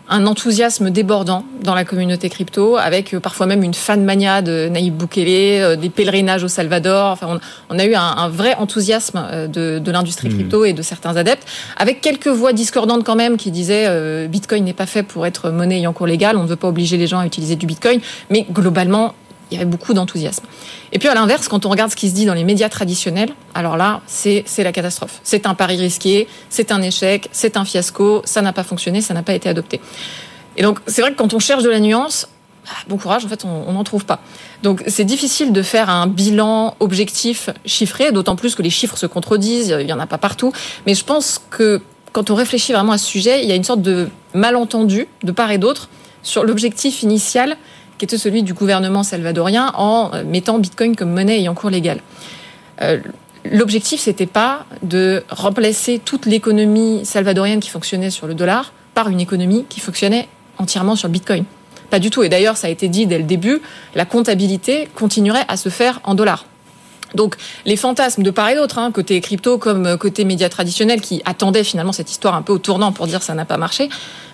un 0.10 0.26
enthousiasme 0.26 0.90
débordant 0.90 1.46
dans 1.64 1.76
la 1.76 1.86
communauté 1.86 2.30
crypto, 2.30 2.78
avec 2.78 3.14
euh, 3.14 3.20
parfois 3.20 3.46
même 3.46 3.64
une 3.64 3.74
fan 3.74 4.04
mania 4.04 4.42
de 4.42 4.68
Naïb 4.70 4.96
Boukele, 4.96 5.28
euh, 5.28 5.76
des 5.76 5.90
pèlerinages 5.90 6.44
au 6.44 6.48
Salvador. 6.48 7.12
Enfin, 7.12 7.40
on, 7.70 7.80
a 7.80 7.86
eu 7.86 7.96
un, 7.96 8.30
vrai 8.30 8.56
enthousiasme 8.56 9.24
euh, 9.32 9.48
de, 9.48 9.92
l'industrie 9.92 10.30
hmm. 10.30 10.34
crypto 10.34 10.66
et 10.66 10.74
de 10.74 10.82
certains 10.82 11.16
adeptes, 11.16 11.48
avec 11.78 12.02
quelques 12.02 12.28
voix 12.28 12.54
discordantes 12.54 13.04
quand 13.04 13.16
même 13.16 13.38
qui 13.38 13.52
disaient 13.52 14.28
Bitcoin 14.28 14.64
n'est 14.64 14.74
pas 14.74 14.86
fait 14.86 15.04
pour 15.04 15.26
être 15.26 15.50
monnaie 15.50 15.78
ayant 15.78 15.94
cours 15.94 16.08
légal, 16.08 16.38
on 16.38 16.44
ne 16.44 16.48
veut 16.48 16.56
pas 16.56 16.68
obliger 16.68 16.98
les 16.98 17.08
gens 17.08 17.20
à 17.20 17.26
utiliser 17.26 17.56
du 17.56 17.66
Bitcoin, 17.66 18.00
mais 18.30 18.46
globalement, 18.50 19.14
il 19.52 19.56
y 19.56 19.58
avait 19.58 19.70
beaucoup 19.70 19.94
d'enthousiasme. 19.94 20.46
Et 20.94 21.00
puis 21.00 21.10
à 21.10 21.14
l'inverse, 21.14 21.48
quand 21.48 21.66
on 21.66 21.70
regarde 21.70 21.92
ce 21.92 21.96
qui 21.96 22.10
se 22.10 22.16
dit 22.16 22.26
dans 22.26 22.34
les 22.34 22.44
médias 22.44 22.70
traditionnels, 22.70 23.32
alors 23.54 23.78
là, 23.78 24.02
c'est 24.08 24.46
la 24.58 24.72
catastrophe. 24.72 25.20
C'est 25.24 25.46
un 25.46 25.54
pari 25.54 25.78
risqué, 25.78 26.28
c'est 26.50 26.72
un 26.72 26.82
échec, 26.82 27.30
c'est 27.32 27.58
un 27.58 27.66
fiasco, 27.66 28.22
ça 28.26 28.42
n'a 28.42 28.54
pas 28.54 28.64
fonctionné, 28.64 29.02
ça 29.02 29.14
n'a 29.14 29.24
pas 29.24 29.34
été 29.34 29.50
adopté. 29.50 29.82
Et 30.58 30.64
donc 30.64 30.80
c'est 30.88 31.02
vrai 31.02 31.12
que 31.12 31.18
quand 31.18 31.34
on 31.34 31.40
cherche 31.40 31.64
de 31.64 31.70
la 31.70 31.80
nuance, 31.80 32.28
bah, 32.66 32.72
bon 32.88 32.98
courage, 32.98 33.26
en 33.26 33.28
fait, 33.28 33.44
on 33.46 33.72
n'en 33.72 33.84
trouve 33.84 34.06
pas. 34.06 34.20
Donc 34.64 34.84
c'est 34.88 35.06
difficile 35.06 35.52
de 35.52 35.62
faire 35.62 35.90
un 35.90 36.08
bilan 36.08 36.76
objectif 36.80 37.50
chiffré, 37.66 38.12
d'autant 38.12 38.36
plus 38.36 38.56
que 38.56 38.62
les 38.62 38.70
chiffres 38.70 38.98
se 38.98 39.06
contredisent, 39.06 39.76
il 39.80 39.86
n'y 39.86 39.94
en 39.94 40.00
a 40.00 40.08
pas 40.08 40.18
partout. 40.18 40.54
Mais 40.86 40.94
je 40.94 41.04
pense 41.04 41.42
que 41.50 41.82
quand 42.12 42.30
on 42.30 42.36
réfléchit 42.36 42.74
vraiment 42.74 42.92
à 42.92 42.98
ce 42.98 43.06
sujet, 43.06 43.44
il 43.44 43.50
y 43.50 43.52
a 43.52 43.56
une 43.56 43.64
sorte 43.64 43.82
de 43.82 44.10
malentendu 44.34 45.08
de 45.24 45.32
part 45.32 45.52
et 45.52 45.58
d'autre 45.58 45.90
sur 46.24 46.44
l'objectif 46.44 47.02
initial 47.02 47.58
qui 48.02 48.06
était 48.06 48.18
celui 48.18 48.42
du 48.42 48.56
gouvernement 48.56 49.04
salvadorien 49.04 49.74
en 49.76 50.10
euh, 50.16 50.24
mettant 50.24 50.58
Bitcoin 50.58 50.96
comme 50.96 51.12
monnaie 51.12 51.38
ayant 51.38 51.54
cours 51.54 51.70
légal. 51.70 52.00
Euh, 52.82 52.98
l'objectif, 53.46 54.02
c'était 54.02 54.26
pas 54.26 54.66
de 54.82 55.24
remplacer 55.30 56.02
toute 56.04 56.26
l'économie 56.26 57.06
salvadorienne 57.06 57.60
qui 57.60 57.70
fonctionnait 57.70 58.10
sur 58.10 58.26
le 58.26 58.34
dollar 58.34 58.74
par 58.96 59.10
une 59.10 59.20
économie 59.20 59.68
qui 59.70 59.80
fonctionnait 59.80 60.28
entièrement 60.58 60.96
sur 60.96 61.10
le 61.10 61.12
Bitcoin. 61.12 61.44
Pas 61.92 62.00
du 62.00 62.10
tout. 62.10 62.24
Et 62.24 62.30
d'ailleurs, 62.30 62.58
ça 62.58 62.66
a 62.66 62.70
été 62.72 62.88
dit 62.88 63.06
dès 63.06 63.20
le 63.20 63.24
début, 63.24 63.62
la 63.94 64.06
comptabilité 64.06 64.90
continuerait 64.96 65.46
à 65.48 65.56
se 65.56 65.70
faire 65.70 66.00
en 66.04 66.16
dollars. 66.16 66.48
Donc 67.14 67.36
les 67.68 67.76
fantasmes 67.76 68.24
de 68.24 68.32
part 68.32 68.50
et 68.50 68.56
d'autre, 68.56 68.80
hein, 68.80 68.92
côté 68.92 69.22
crypto 69.22 69.60
comme 69.60 69.96
côté 70.00 70.26
médias 70.26 70.50
traditionnels, 70.50 71.02
qui 71.02 71.22
attendaient 71.26 71.64
finalement 71.64 71.92
cette 71.92 72.10
histoire 72.10 72.34
un 72.34 72.42
peu 72.42 72.54
au 72.54 72.58
tournant 72.58 72.94
pour 72.94 73.06
dire 73.06 73.22
ça 73.22 73.36
n'a 73.36 73.46
pas 73.46 73.58
marché, 73.58 73.90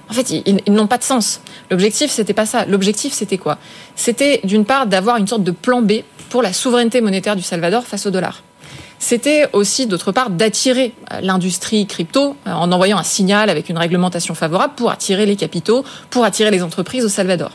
en 0.09 0.13
fait, 0.13 0.29
ils, 0.31 0.73
n'ont 0.73 0.87
pas 0.87 0.97
de 0.97 1.03
sens. 1.03 1.41
L'objectif, 1.69 2.11
c'était 2.11 2.33
pas 2.33 2.45
ça. 2.45 2.65
L'objectif, 2.65 3.13
c'était 3.13 3.37
quoi? 3.37 3.57
C'était 3.95 4.41
d'une 4.43 4.65
part 4.65 4.87
d'avoir 4.87 5.17
une 5.17 5.27
sorte 5.27 5.43
de 5.43 5.51
plan 5.51 5.81
B 5.81 6.03
pour 6.29 6.41
la 6.41 6.53
souveraineté 6.53 7.01
monétaire 7.01 7.35
du 7.35 7.43
Salvador 7.43 7.83
face 7.85 8.05
au 8.05 8.11
dollar. 8.11 8.43
C'était 8.99 9.47
aussi, 9.53 9.85
d'autre 9.85 10.11
part, 10.11 10.31
d'attirer 10.31 10.91
l'industrie 11.21 11.85
crypto 11.85 12.35
euh, 12.47 12.51
en 12.51 12.71
envoyant 12.71 12.97
un 12.97 13.03
signal 13.03 13.49
avec 13.49 13.69
une 13.69 13.77
réglementation 13.77 14.33
favorable 14.33 14.73
pour 14.75 14.89
attirer 14.89 15.27
les 15.27 15.35
capitaux, 15.35 15.85
pour 16.09 16.23
attirer 16.23 16.49
les 16.49 16.63
entreprises 16.63 17.05
au 17.05 17.09
Salvador. 17.09 17.51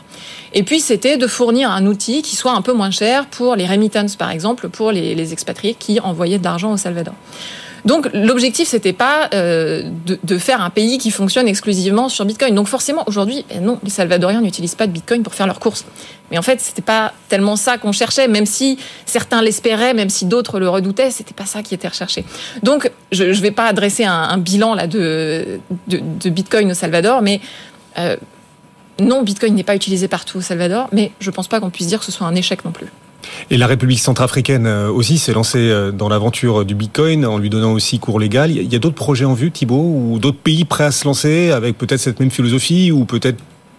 Et 0.53 0.63
puis, 0.63 0.79
c'était 0.79 1.17
de 1.17 1.27
fournir 1.27 1.69
un 1.69 1.85
outil 1.85 2.21
qui 2.21 2.37
soit 2.37 2.53
un 2.53 2.61
peu 2.61 2.71
moins 2.71 2.91
cher 2.91 3.25
pour 3.25 3.57
les 3.57 3.65
remittances, 3.65 4.15
par 4.15 4.31
exemple, 4.31 4.69
pour 4.69 4.93
les 4.93 5.33
expatriés 5.33 5.73
qui 5.77 5.99
envoyaient 5.99 6.39
de 6.39 6.45
l'argent 6.45 6.71
au 6.71 6.77
Salvador. 6.77 7.13
Donc 7.85 8.09
l'objectif 8.13 8.67
c'était 8.67 8.93
pas 8.93 9.29
euh, 9.33 9.83
de, 10.05 10.17
de, 10.23 10.37
faire 10.37 10.61
un 10.61 10.69
pays 10.69 10.97
qui 10.97 11.11
fonctionne 11.11 11.47
exclusivement 11.47 12.09
sur 12.09 12.25
Bitcoin. 12.25 12.55
Donc 12.55 12.67
forcément 12.67 13.03
aujourd'hui, 13.07 13.45
eh 13.49 13.59
non, 13.59 13.79
les 13.83 13.89
Salvadoriens 13.89 14.41
n'utilisent 14.41 14.75
pas 14.75 14.87
de 14.87 14.91
Bitcoin 14.91 15.23
pour 15.23 15.33
faire 15.33 15.47
leurs 15.47 15.59
courses. 15.59 15.85
Mais 16.31 16.37
en 16.37 16.41
fait, 16.41 16.61
c'était 16.61 16.81
pas 16.81 17.13
tellement 17.29 17.55
ça 17.55 17.77
qu'on 17.77 17.91
cherchait, 17.91 18.27
même 18.27 18.45
si 18.45 18.77
certains 19.05 19.41
l'espéraient, 19.41 19.93
même 19.93 20.09
si 20.09 20.25
d'autres 20.25 20.59
le 20.59 20.69
redoutaient, 20.69 21.11
c'était 21.11 21.33
pas 21.33 21.45
ça 21.45 21.61
qui 21.61 21.73
était 21.73 21.87
recherché. 21.87 22.23
Donc 22.63 22.89
je, 23.11 23.25
ne 23.25 23.33
vais 23.33 23.51
pas 23.51 23.67
adresser 23.67 24.05
un, 24.05 24.13
un 24.13 24.37
bilan 24.37 24.75
là 24.75 24.87
de, 24.87 25.59
de, 25.87 25.99
de, 26.01 26.29
Bitcoin 26.29 26.71
au 26.71 26.73
Salvador, 26.73 27.21
mais 27.21 27.41
euh, 27.99 28.15
non, 28.99 29.23
Bitcoin 29.23 29.55
n'est 29.55 29.63
pas 29.63 29.75
utilisé 29.75 30.07
partout 30.07 30.37
au 30.37 30.41
Salvador, 30.41 30.87
mais 30.91 31.11
je 31.19 31.31
pense 31.31 31.47
pas 31.47 31.59
qu'on 31.59 31.69
puisse 31.69 31.87
dire 31.87 31.99
que 31.99 32.05
ce 32.05 32.11
soit 32.11 32.27
un 32.27 32.35
échec 32.35 32.63
non 32.63 32.71
plus. 32.71 32.87
Et 33.49 33.57
la 33.57 33.67
République 33.67 33.99
centrafricaine 33.99 34.65
euh, 34.65 34.89
aussi 34.89 35.17
s'est 35.17 35.33
lancée 35.33 35.59
euh, 35.59 35.91
dans 35.91 36.09
l'aventure 36.09 36.65
du 36.65 36.75
Bitcoin 36.75 37.25
en 37.25 37.37
lui 37.37 37.49
donnant 37.49 37.73
aussi 37.73 37.99
cours 37.99 38.19
légal. 38.19 38.51
Il 38.51 38.71
y 38.71 38.75
a 38.75 38.79
d'autres 38.79 38.95
projets 38.95 39.25
en 39.25 39.33
vue, 39.33 39.51
Thibault, 39.51 39.75
ou 39.95 40.19
d'autres 40.19 40.39
pays 40.39 40.65
prêts 40.65 40.85
à 40.85 40.91
se 40.91 41.05
lancer 41.05 41.51
avec 41.51 41.77
peut-être 41.77 41.99
cette 41.99 42.19
même 42.19 42.31
philosophie 42.31 42.91
ou 42.91 43.05
peut-être 43.05 43.37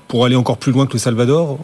pour 0.09 0.25
aller 0.25 0.37
encore 0.37 0.59
plus 0.59 0.73
loin 0.73 0.87
que 0.87 0.93
le 0.93 0.99
Salvador? 0.99 1.59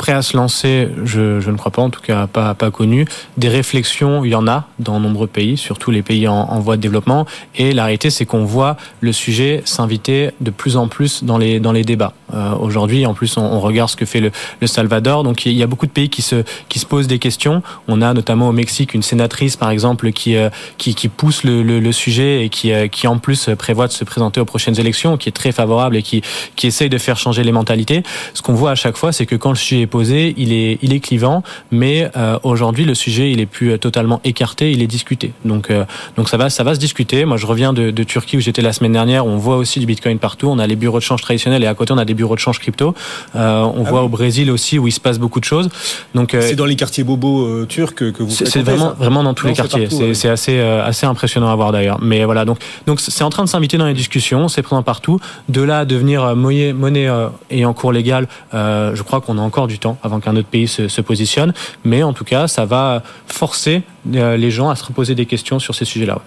Prêt 0.00 0.12
à 0.12 0.22
se 0.22 0.34
lancer, 0.34 0.88
je, 1.04 1.40
je, 1.40 1.50
ne 1.50 1.58
crois 1.58 1.70
pas, 1.70 1.82
en 1.82 1.90
tout 1.90 2.00
cas 2.00 2.26
pas, 2.26 2.54
pas 2.54 2.70
connu. 2.70 3.04
Des 3.36 3.50
réflexions, 3.50 4.24
il 4.24 4.30
y 4.30 4.34
en 4.34 4.48
a 4.48 4.66
dans 4.78 4.98
nombreux 4.98 5.26
pays, 5.26 5.58
surtout 5.58 5.90
les 5.90 6.00
pays 6.00 6.26
en, 6.26 6.34
en 6.34 6.58
voie 6.58 6.78
de 6.78 6.80
développement. 6.80 7.26
Et 7.54 7.72
la 7.72 7.84
réalité, 7.84 8.08
c'est 8.08 8.24
qu'on 8.24 8.46
voit 8.46 8.78
le 9.02 9.12
sujet 9.12 9.60
s'inviter 9.66 10.30
de 10.40 10.50
plus 10.50 10.78
en 10.78 10.88
plus 10.88 11.22
dans 11.22 11.36
les, 11.36 11.60
dans 11.60 11.72
les 11.72 11.84
débats. 11.84 12.14
Euh, 12.32 12.54
Aujourd'hui, 12.54 13.04
en 13.04 13.12
plus, 13.12 13.36
on, 13.36 13.42
on, 13.42 13.60
regarde 13.60 13.90
ce 13.90 13.96
que 13.96 14.06
fait 14.06 14.20
le, 14.20 14.30
le, 14.62 14.66
Salvador. 14.66 15.22
Donc, 15.22 15.44
il 15.44 15.52
y 15.52 15.62
a 15.62 15.66
beaucoup 15.66 15.86
de 15.86 15.90
pays 15.90 16.08
qui 16.08 16.22
se, 16.22 16.44
qui 16.70 16.78
se 16.78 16.86
posent 16.86 17.06
des 17.06 17.18
questions. 17.18 17.62
On 17.86 18.00
a 18.00 18.14
notamment 18.14 18.48
au 18.48 18.52
Mexique 18.52 18.94
une 18.94 19.02
sénatrice, 19.02 19.56
par 19.56 19.68
exemple, 19.68 20.12
qui, 20.12 20.36
euh, 20.36 20.48
qui, 20.78 20.94
qui 20.94 21.08
pousse 21.08 21.44
le, 21.44 21.62
le, 21.62 21.78
le, 21.78 21.92
sujet 21.92 22.46
et 22.46 22.48
qui, 22.48 22.72
euh, 22.72 22.88
qui, 22.88 23.06
en 23.06 23.18
plus, 23.18 23.50
prévoit 23.58 23.86
de 23.86 23.92
se 23.92 24.04
présenter 24.04 24.40
aux 24.40 24.46
prochaines 24.46 24.80
élections, 24.80 25.18
qui 25.18 25.28
est 25.28 25.32
très 25.32 25.52
favorable 25.52 25.96
et 25.96 26.02
qui, 26.02 26.22
qui 26.56 26.68
essaye 26.68 26.88
de 26.88 26.96
faire 26.96 27.18
changer 27.18 27.44
les 27.44 27.52
mentalités. 27.52 28.02
Ce 28.32 28.40
qu'on 28.40 28.54
voit 28.54 28.70
à 28.70 28.76
chaque 28.76 28.96
fois, 28.96 29.12
c'est 29.12 29.26
que 29.26 29.36
quand 29.36 29.50
le 29.50 29.56
sujet 29.56 29.89
posé, 29.90 30.34
il 30.36 30.52
est, 30.52 30.78
il 30.82 30.94
est 30.94 31.00
clivant, 31.00 31.42
mais 31.70 32.10
euh, 32.16 32.38
aujourd'hui 32.42 32.84
le 32.84 32.94
sujet 32.94 33.30
il 33.30 33.40
est 33.40 33.46
plus 33.46 33.78
totalement 33.78 34.20
écarté, 34.24 34.72
il 34.72 34.82
est 34.82 34.86
discuté. 34.86 35.32
Donc, 35.44 35.70
euh, 35.70 35.84
donc 36.16 36.28
ça 36.28 36.36
va, 36.36 36.48
ça 36.48 36.64
va 36.64 36.74
se 36.74 36.80
discuter. 36.80 37.24
Moi, 37.24 37.36
je 37.36 37.46
reviens 37.46 37.72
de, 37.72 37.90
de 37.90 38.02
Turquie 38.04 38.36
où 38.36 38.40
j'étais 38.40 38.62
la 38.62 38.72
semaine 38.72 38.92
dernière. 38.92 39.26
On 39.26 39.36
voit 39.36 39.56
aussi 39.56 39.80
du 39.80 39.86
Bitcoin 39.86 40.18
partout. 40.18 40.48
On 40.48 40.58
a 40.58 40.66
les 40.66 40.76
bureaux 40.76 40.98
de 40.98 41.02
change 41.02 41.20
traditionnels 41.20 41.62
et 41.62 41.66
à 41.66 41.74
côté 41.74 41.92
on 41.92 41.98
a 41.98 42.04
des 42.04 42.14
bureaux 42.14 42.34
de 42.34 42.40
change 42.40 42.58
crypto. 42.60 42.94
Euh, 43.36 43.62
on 43.62 43.84
ah 43.84 43.90
voit 43.90 44.00
oui. 44.00 44.06
au 44.06 44.08
Brésil 44.08 44.50
aussi 44.50 44.78
où 44.78 44.86
il 44.86 44.92
se 44.92 45.00
passe 45.00 45.18
beaucoup 45.18 45.40
de 45.40 45.44
choses. 45.44 45.68
Donc 46.14 46.36
c'est 46.38 46.56
dans 46.56 46.64
les 46.64 46.76
quartiers 46.76 47.04
bobos 47.04 47.66
turcs 47.66 47.94
que 47.94 48.22
vous. 48.22 48.30
C'est 48.30 48.62
vraiment, 48.62 48.92
vraiment 48.98 49.22
dans 49.22 49.34
tous 49.34 49.46
non, 49.46 49.50
les 49.50 49.56
quartiers. 49.56 49.88
C'est 49.90 50.28
ouais. 50.28 50.32
assez, 50.32 50.60
assez 50.60 51.06
impressionnant 51.06 51.50
à 51.50 51.56
voir 51.56 51.72
d'ailleurs. 51.72 51.98
Mais 52.00 52.24
voilà, 52.24 52.44
donc, 52.44 52.58
donc 52.86 53.00
c'est 53.00 53.24
en 53.24 53.30
train 53.30 53.44
de 53.44 53.48
s'inviter 53.48 53.76
dans 53.76 53.86
les 53.86 53.94
discussions. 53.94 54.48
C'est 54.48 54.62
présent 54.62 54.82
partout. 54.82 55.18
De 55.48 55.62
là 55.62 55.80
à 55.80 55.84
devenir 55.84 56.36
monnaie, 56.36 56.72
monnaie 56.72 57.08
et 57.50 57.64
en 57.64 57.72
cours 57.72 57.92
légal, 57.92 58.28
je 58.52 59.02
crois 59.02 59.20
qu'on 59.20 59.38
a 59.38 59.42
encore 59.42 59.66
du 59.66 59.78
avant 60.02 60.20
qu'un 60.20 60.36
autre 60.36 60.48
pays 60.48 60.68
se, 60.68 60.88
se, 60.88 61.00
positionne. 61.00 61.52
Mais 61.84 62.02
en 62.02 62.12
tout 62.12 62.24
cas, 62.24 62.48
ça 62.48 62.64
va 62.64 63.02
forcer 63.26 63.82
les 64.04 64.50
gens 64.50 64.70
à 64.70 64.76
se 64.76 64.84
reposer 64.84 65.14
des 65.14 65.26
questions 65.26 65.58
sur 65.58 65.74
ces 65.74 65.84
sujets-là. 65.84 66.20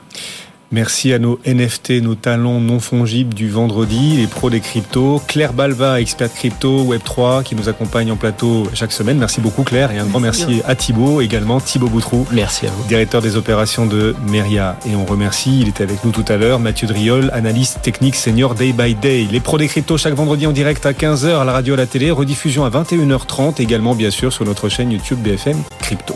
Merci 0.74 1.14
à 1.14 1.20
nos 1.20 1.40
NFT, 1.46 2.02
nos 2.02 2.16
talents 2.16 2.60
non 2.60 2.80
fongibles 2.80 3.36
du 3.36 3.48
vendredi, 3.48 4.18
les 4.18 4.26
pros 4.26 4.50
des 4.50 4.60
cryptos. 4.60 5.22
Claire 5.28 5.54
Balva, 5.54 6.02
experte 6.02 6.34
crypto 6.34 6.84
Web3, 6.86 7.44
qui 7.44 7.56
nous 7.56 7.70
accompagne 7.70 8.12
en 8.12 8.16
plateau 8.16 8.68
chaque 8.74 8.92
semaine. 8.92 9.20
Merci 9.20 9.40
beaucoup 9.40 9.62
Claire 9.62 9.92
et 9.92 10.00
un 10.00 10.06
grand 10.08 10.20
merci, 10.20 10.64
à 10.66 10.74
Thibaut, 10.74 11.22
également 11.22 11.60
Thibaut 11.60 11.90
Boutrou. 11.90 12.26
Merci 12.32 12.66
à 12.66 12.72
vous. 12.72 12.88
Directeur 12.88 13.22
des 13.22 13.36
opérations 13.36 13.86
de 13.86 14.16
Meria. 14.28 14.76
Et 14.90 14.96
on 14.96 15.06
remercie, 15.06 15.60
il 15.62 15.68
était 15.68 15.84
avec 15.84 16.04
nous 16.04 16.10
tout 16.10 16.26
à 16.28 16.38
l'heure, 16.38 16.58
Mathieu 16.58 16.88
Driol, 16.88 17.30
analyste 17.34 17.84
technique 17.84 18.16
senior 18.16 18.56
day 18.56 18.74
by 18.74 18.96
day. 18.96 19.28
Les 19.32 19.42
pros 19.42 19.60
des 19.60 19.68
cryptos 19.68 20.00
chaque 20.00 20.16
vendredi 20.16 20.48
en 20.48 20.54
direct 20.54 20.88
à 20.88 20.94
15h 20.94 21.40
à 21.40 21.46
la 21.46 21.52
radio 21.52 21.76
à 21.76 21.78
la 21.78 21.86
télé, 21.86 22.10
rediffusion 22.10 22.66
à 22.66 22.72
21h30 22.72 23.62
également 23.62 23.94
bien 23.94 24.10
sûr 24.10 24.34
sur 24.34 24.44
notre 24.44 24.70
chaîne 24.70 24.92
YouTube 24.92 25.20
BFM 25.20 25.62
Crypto. 25.78 26.16